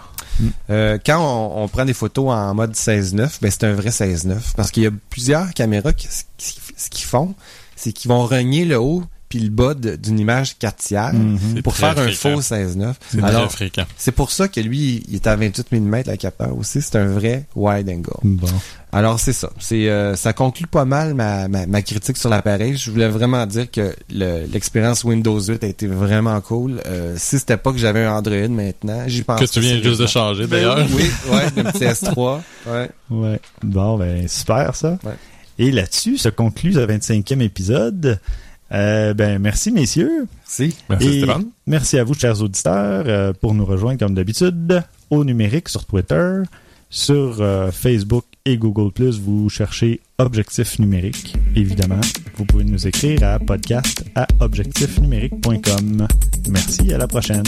Euh, 0.70 0.98
quand 1.04 1.18
on, 1.22 1.64
on 1.64 1.68
prend 1.70 1.86
des 1.86 1.94
photos 1.94 2.30
en 2.30 2.54
mode 2.54 2.74
16-9, 2.74 3.38
ben 3.42 3.50
c'est 3.50 3.64
un 3.64 3.74
vrai 3.74 3.90
16-9. 3.90 4.36
Parce 4.58 4.70
qu'il 4.70 4.84
y 4.84 4.88
a 4.88 4.92
plusieurs 5.10 5.54
caméras 5.54 5.94
qui, 5.94 6.08
qui- 6.38 6.60
ce 6.78 6.90
qu'ils 6.90 7.06
font, 7.06 7.34
c'est 7.78 7.94
qu'ils 7.94 8.10
vont 8.10 8.26
renier 8.26 8.66
le 8.66 8.78
haut 8.78 9.04
puis 9.36 9.44
le 9.44 9.50
bas 9.50 9.74
d'une 9.74 10.20
image 10.20 10.58
4 10.58 10.76
tiers 10.78 11.14
Mhm. 11.14 11.62
Pour 11.62 11.76
faire 11.76 11.98
un 11.98 12.08
fréquent. 12.08 12.36
faux 12.38 12.42
16-9. 12.42 12.94
C'est 13.10 13.22
très 13.22 13.50
fréquent. 13.50 13.84
c'est 13.98 14.12
pour 14.14 14.32
ça 14.32 14.48
que 14.48 14.60
lui, 14.62 15.04
il 15.10 15.16
est 15.16 15.28
à 15.28 15.36
28 15.36 15.72
mm 15.72 16.04
le 16.08 16.16
capteur 16.16 16.58
aussi. 16.58 16.82
C'est 16.82 16.96
un 16.98 17.08
vrai 17.08 17.46
wide 17.56 17.90
angle. 17.90 18.10
Bon. 18.24 18.48
Alors 18.92 19.20
c'est 19.20 19.34
ça. 19.34 19.50
C'est 19.60 19.90
euh, 19.90 20.16
ça 20.16 20.32
conclut 20.32 20.68
pas 20.68 20.86
mal 20.86 21.16
ma, 21.16 21.50
ma, 21.50 21.66
ma 21.66 21.82
critique 21.82 22.16
sur 22.16 22.30
l'appareil. 22.30 22.78
Je 22.78 22.90
voulais 22.92 23.10
vraiment 23.10 23.46
dire 23.46 23.70
que 23.70 23.94
le- 24.10 24.46
l'expérience 24.52 25.04
Windows 25.04 25.38
8 25.42 25.64
a 25.66 25.68
été 25.68 25.88
vraiment 25.88 26.40
cool. 26.40 26.80
Euh, 26.86 27.16
si 27.18 27.38
c'était 27.40 27.58
pas 27.58 27.74
que 27.74 27.78
j'avais 27.78 28.06
un 28.06 28.14
Android 28.14 28.48
maintenant, 28.48 29.04
j'y 29.08 29.24
pense. 29.24 29.42
Que 29.42 29.46
tu 29.46 29.60
viens 29.60 29.82
juste 29.82 30.00
de 30.00 30.08
changer, 30.08 30.48
d'ailleurs. 30.48 30.78
Ben 30.78 30.88
oui, 30.96 31.10
ouais, 31.30 31.46
le 31.58 31.64
petit 31.72 31.84
S3. 31.84 32.40
Ouais. 32.68 32.90
Ouais. 33.10 33.40
Bon, 33.64 33.98
ben, 33.98 34.28
super, 34.30 34.74
ça. 34.76 34.98
Ouais. 35.04 35.12
Et 35.58 35.72
là-dessus 35.72 36.18
se 36.18 36.30
conclut 36.30 36.74
ce 36.74 36.80
25e 36.80 37.42
épisode. 37.42 38.20
Euh, 38.72 39.14
ben, 39.14 39.40
merci, 39.40 39.72
messieurs. 39.72 40.28
Merci. 40.44 40.76
Merci 40.90 41.18
Stéphane. 41.22 41.46
Merci 41.68 42.00
à 42.00 42.04
vous, 42.04 42.14
chers 42.14 42.42
auditeurs, 42.42 43.04
euh, 43.08 43.34
pour 43.34 43.54
nous 43.54 43.66
rejoindre 43.66 44.00
comme 44.00 44.16
d'habitude 44.16 44.84
au 45.10 45.24
numérique 45.24 45.70
sur 45.70 45.86
Twitter, 45.86 46.42
sur 46.90 47.42
euh, 47.42 47.72
Facebook 47.72 48.26
et 48.46 48.58
Google+. 48.58 48.92
Vous 49.12 49.50
cherchez 49.50 50.02
Objectif 50.18 50.80
Numérique, 50.80 51.36
évidemment. 51.56 52.02
Vous 52.38 52.46
pouvez 52.46 52.64
nous 52.64 52.88
écrire 52.88 53.24
à 53.24 53.40
podcast 53.40 54.04
à 54.16 54.28
objectifnumérique.com. 54.40 56.08
Merci, 56.50 56.94
à 56.94 56.98
la 56.98 57.08
prochaine. 57.08 57.44